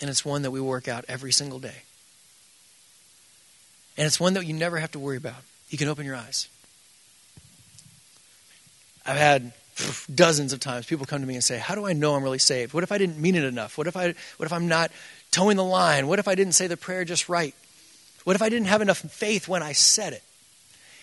And 0.00 0.10
it's 0.10 0.24
one 0.24 0.42
that 0.42 0.50
we 0.50 0.60
work 0.60 0.88
out 0.88 1.04
every 1.06 1.30
single 1.30 1.60
day. 1.60 1.82
And 3.96 4.06
it's 4.06 4.18
one 4.18 4.34
that 4.34 4.44
you 4.44 4.52
never 4.52 4.78
have 4.78 4.90
to 4.92 4.98
worry 4.98 5.16
about. 5.16 5.36
You 5.68 5.78
can 5.78 5.88
open 5.88 6.04
your 6.04 6.16
eyes. 6.16 6.48
I've 9.06 9.16
had 9.16 9.52
dozens 10.12 10.52
of 10.52 10.60
times 10.60 10.86
people 10.86 11.06
come 11.06 11.20
to 11.20 11.26
me 11.26 11.34
and 11.34 11.44
say, 11.44 11.58
"How 11.58 11.74
do 11.74 11.86
I 11.86 11.92
know 11.92 12.14
I'm 12.14 12.22
really 12.22 12.38
saved? 12.38 12.74
What 12.74 12.82
if 12.82 12.92
I 12.92 12.98
didn't 12.98 13.18
mean 13.18 13.34
it 13.34 13.44
enough? 13.44 13.76
What 13.76 13.86
if 13.86 13.96
I 13.96 14.14
what 14.36 14.46
if 14.46 14.52
I'm 14.52 14.68
not 14.68 14.90
toeing 15.34 15.56
the 15.56 15.64
line? 15.64 16.06
What 16.06 16.20
if 16.20 16.28
I 16.28 16.36
didn't 16.36 16.52
say 16.52 16.68
the 16.68 16.76
prayer 16.76 17.04
just 17.04 17.28
right? 17.28 17.54
What 18.22 18.36
if 18.36 18.42
I 18.42 18.48
didn't 18.48 18.68
have 18.68 18.80
enough 18.80 18.98
faith 18.98 19.48
when 19.48 19.62
I 19.62 19.72
said 19.72 20.12
it? 20.12 20.22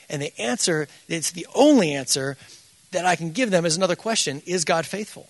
And 0.09 0.21
the 0.21 0.33
answer, 0.39 0.87
it's 1.07 1.31
the 1.31 1.47
only 1.53 1.93
answer 1.93 2.37
that 2.91 3.05
I 3.05 3.15
can 3.15 3.31
give 3.31 3.51
them 3.51 3.65
is 3.65 3.75
another 3.75 3.95
question 3.95 4.41
Is 4.45 4.63
God 4.63 4.85
faithful? 4.85 5.27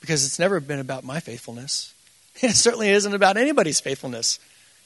Because 0.00 0.24
it's 0.24 0.38
never 0.38 0.60
been 0.60 0.78
about 0.78 1.04
my 1.04 1.20
faithfulness. 1.20 1.94
It 2.42 2.54
certainly 2.54 2.88
isn't 2.88 3.12
about 3.12 3.36
anybody's 3.36 3.80
faithfulness 3.80 4.38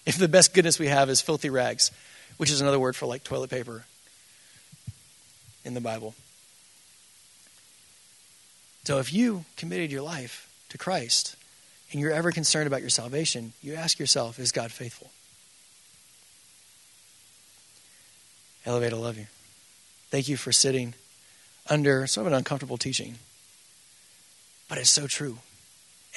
if 0.07 0.17
the 0.17 0.27
best 0.27 0.55
goodness 0.55 0.79
we 0.79 0.89
have 0.89 1.09
is 1.09 1.21
filthy 1.21 1.51
rags, 1.51 1.93
which 2.39 2.51
is 2.51 2.61
another 2.61 2.81
word 2.81 2.97
for 2.97 3.07
like 3.07 3.23
toilet 3.23 3.51
paper 3.51 3.85
in 5.65 5.75
the 5.75 5.81
Bible. 5.81 6.15
So 8.85 8.99
if 8.99 9.13
you 9.13 9.45
committed 9.57 9.93
your 9.93 10.03
life 10.03 10.51
to 10.71 10.79
Christ, 10.79 11.37
and 11.95 12.01
you're 12.01 12.11
ever 12.11 12.33
concerned 12.33 12.67
about 12.67 12.81
your 12.81 12.91
salvation, 12.91 13.53
you 13.63 13.75
ask 13.75 14.01
yourself, 14.01 14.41
is 14.41 14.51
God 14.51 14.73
faithful? 14.73 15.13
Elevate, 18.67 18.93
I 18.93 18.97
love 18.97 19.17
you. 19.17 19.27
Thank 20.11 20.29
you 20.29 20.37
for 20.37 20.51
sitting 20.51 20.95
under 21.71 22.09
sort 22.09 22.27
of 22.27 22.33
an 22.33 22.37
uncomfortable 22.37 22.79
teaching. 22.79 23.15
But 24.69 24.79
it's 24.79 24.91
so 24.91 25.07
true. 25.07 25.39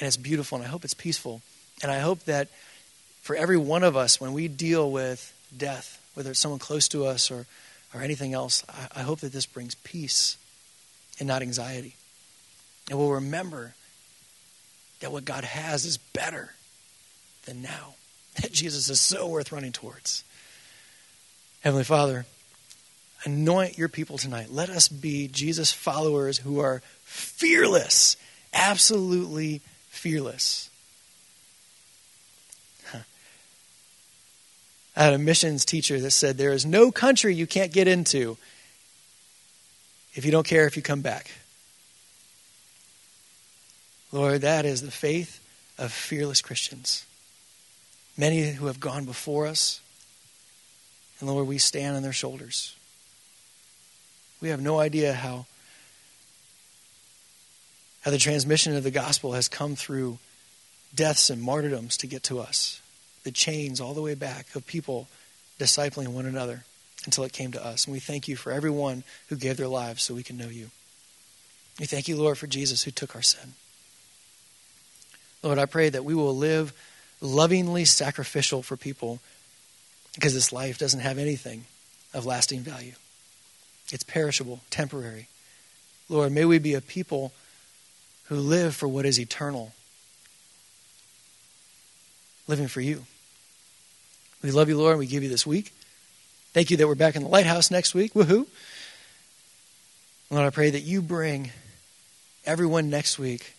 And 0.00 0.08
it's 0.08 0.16
beautiful, 0.16 0.58
and 0.58 0.66
I 0.66 0.68
hope 0.68 0.84
it's 0.84 0.94
peaceful. 0.94 1.42
And 1.80 1.92
I 1.92 2.00
hope 2.00 2.24
that 2.24 2.48
for 3.22 3.36
every 3.36 3.56
one 3.56 3.84
of 3.84 3.96
us, 3.96 4.20
when 4.20 4.32
we 4.32 4.48
deal 4.48 4.90
with 4.90 5.32
death, 5.56 6.04
whether 6.14 6.32
it's 6.32 6.40
someone 6.40 6.58
close 6.58 6.88
to 6.88 7.06
us 7.06 7.30
or, 7.30 7.46
or 7.94 8.02
anything 8.02 8.34
else, 8.34 8.64
I, 8.68 9.00
I 9.00 9.02
hope 9.04 9.20
that 9.20 9.32
this 9.32 9.46
brings 9.46 9.76
peace 9.76 10.38
and 11.20 11.28
not 11.28 11.40
anxiety. 11.40 11.94
And 12.90 12.98
we'll 12.98 13.12
remember 13.12 13.74
that 15.00 15.12
what 15.12 15.24
God 15.24 15.44
has 15.44 15.84
is 15.84 15.98
better 15.98 16.54
than 17.44 17.62
now, 17.62 17.94
that 18.40 18.52
Jesus 18.52 18.88
is 18.88 19.00
so 19.00 19.28
worth 19.28 19.52
running 19.52 19.72
towards. 19.72 20.24
Heavenly 21.60 21.84
Father, 21.84 22.26
anoint 23.24 23.78
your 23.78 23.88
people 23.88 24.18
tonight. 24.18 24.50
Let 24.50 24.70
us 24.70 24.88
be 24.88 25.28
Jesus 25.28 25.72
followers 25.72 26.38
who 26.38 26.60
are 26.60 26.82
fearless, 27.04 28.16
absolutely 28.52 29.60
fearless. 29.88 30.70
I 32.94 33.02
had 35.02 35.14
a 35.14 35.18
missions 35.18 35.64
teacher 35.64 36.00
that 36.00 36.12
said, 36.12 36.38
There 36.38 36.52
is 36.52 36.64
no 36.64 36.92
country 36.92 37.34
you 37.34 37.46
can't 37.46 37.72
get 37.72 37.88
into 37.88 38.36
if 40.14 40.24
you 40.24 40.30
don't 40.30 40.46
care 40.46 40.66
if 40.66 40.76
you 40.76 40.82
come 40.82 41.00
back. 41.00 41.30
Lord, 44.10 44.40
that 44.40 44.64
is 44.64 44.82
the 44.82 44.90
faith 44.90 45.40
of 45.78 45.92
fearless 45.92 46.40
Christians. 46.40 47.04
Many 48.16 48.50
who 48.50 48.66
have 48.66 48.80
gone 48.80 49.04
before 49.04 49.46
us. 49.46 49.80
And 51.20 51.28
Lord, 51.28 51.46
we 51.46 51.58
stand 51.58 51.96
on 51.96 52.02
their 52.02 52.12
shoulders. 52.12 52.74
We 54.40 54.48
have 54.48 54.60
no 54.60 54.78
idea 54.80 55.12
how, 55.12 55.46
how 58.02 58.10
the 58.10 58.18
transmission 58.18 58.76
of 58.76 58.84
the 58.84 58.90
gospel 58.90 59.32
has 59.32 59.48
come 59.48 59.76
through 59.76 60.18
deaths 60.94 61.28
and 61.28 61.42
martyrdoms 61.42 61.96
to 61.98 62.06
get 62.06 62.22
to 62.24 62.40
us. 62.40 62.80
The 63.24 63.30
chains 63.30 63.80
all 63.80 63.94
the 63.94 64.02
way 64.02 64.14
back 64.14 64.54
of 64.54 64.66
people 64.66 65.08
discipling 65.58 66.08
one 66.08 66.26
another 66.26 66.64
until 67.04 67.24
it 67.24 67.32
came 67.32 67.52
to 67.52 67.64
us. 67.64 67.84
And 67.86 67.92
we 67.92 68.00
thank 68.00 68.26
you 68.28 68.36
for 68.36 68.52
everyone 68.52 69.04
who 69.28 69.36
gave 69.36 69.56
their 69.56 69.68
lives 69.68 70.02
so 70.02 70.14
we 70.14 70.22
can 70.22 70.36
know 70.36 70.48
you. 70.48 70.70
We 71.78 71.86
thank 71.86 72.08
you, 72.08 72.16
Lord, 72.16 72.38
for 72.38 72.46
Jesus 72.46 72.84
who 72.84 72.90
took 72.90 73.14
our 73.14 73.22
sin. 73.22 73.54
Lord, 75.42 75.58
I 75.58 75.66
pray 75.66 75.88
that 75.88 76.04
we 76.04 76.14
will 76.14 76.36
live 76.36 76.72
lovingly 77.20 77.84
sacrificial 77.84 78.62
for 78.62 78.76
people 78.76 79.20
because 80.14 80.34
this 80.34 80.52
life 80.52 80.78
doesn't 80.78 81.00
have 81.00 81.18
anything 81.18 81.64
of 82.12 82.26
lasting 82.26 82.60
value. 82.60 82.94
It's 83.92 84.02
perishable, 84.02 84.60
temporary. 84.70 85.28
Lord, 86.08 86.32
may 86.32 86.44
we 86.44 86.58
be 86.58 86.74
a 86.74 86.80
people 86.80 87.32
who 88.24 88.36
live 88.36 88.74
for 88.74 88.88
what 88.88 89.06
is 89.06 89.18
eternal, 89.20 89.72
living 92.46 92.68
for 92.68 92.80
you. 92.80 93.04
We 94.42 94.50
love 94.50 94.68
you, 94.68 94.76
Lord, 94.76 94.92
and 94.92 94.98
we 94.98 95.06
give 95.06 95.22
you 95.22 95.28
this 95.28 95.46
week. 95.46 95.72
Thank 96.52 96.70
you 96.70 96.76
that 96.78 96.86
we're 96.86 96.94
back 96.94 97.16
in 97.16 97.22
the 97.22 97.28
lighthouse 97.28 97.70
next 97.70 97.94
week. 97.94 98.14
Woohoo. 98.14 98.46
Lord, 100.30 100.44
I 100.44 100.50
pray 100.50 100.70
that 100.70 100.82
you 100.82 101.00
bring 101.00 101.50
everyone 102.44 102.90
next 102.90 103.18
week 103.18 103.54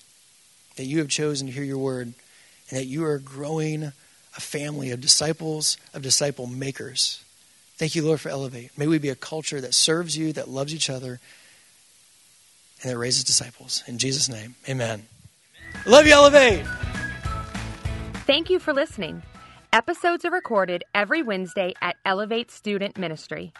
that 0.79 0.85
you 0.85 0.99
have 0.99 1.09
chosen 1.09 1.45
to 1.45 1.51
hear 1.51 1.65
your 1.65 1.77
word 1.77 2.13
and 2.69 2.79
that 2.79 2.85
you 2.85 3.03
are 3.03 3.19
growing 3.19 3.83
a 3.83 4.39
family 4.39 4.91
of 4.91 5.01
disciples, 5.01 5.77
of 5.93 6.01
disciple 6.01 6.47
makers. 6.47 7.21
Thank 7.75 7.95
you, 7.95 8.05
Lord, 8.05 8.21
for 8.21 8.29
Elevate. 8.29 8.77
May 8.77 8.87
we 8.87 8.97
be 8.97 9.09
a 9.09 9.15
culture 9.15 9.59
that 9.59 9.73
serves 9.73 10.17
you, 10.17 10.31
that 10.31 10.47
loves 10.47 10.73
each 10.73 10.89
other, 10.89 11.19
and 12.81 12.89
that 12.89 12.97
raises 12.97 13.25
disciples. 13.25 13.83
In 13.87 13.97
Jesus' 13.97 14.29
name, 14.29 14.55
amen. 14.69 15.03
amen. 15.65 15.83
Love 15.85 16.07
you, 16.07 16.13
Elevate. 16.13 16.65
Thank 18.25 18.49
you 18.49 18.57
for 18.57 18.71
listening. 18.71 19.21
Episodes 19.73 20.23
are 20.23 20.31
recorded 20.31 20.85
every 20.95 21.21
Wednesday 21.21 21.73
at 21.81 21.97
Elevate 22.05 22.51
Student 22.51 22.97
Ministry. 22.97 23.51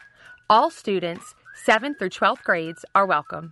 All 0.49 0.69
students, 0.69 1.35
7th 1.67 1.99
through 1.99 2.11
12th 2.11 2.43
grades, 2.43 2.85
are 2.95 3.05
welcome. 3.05 3.51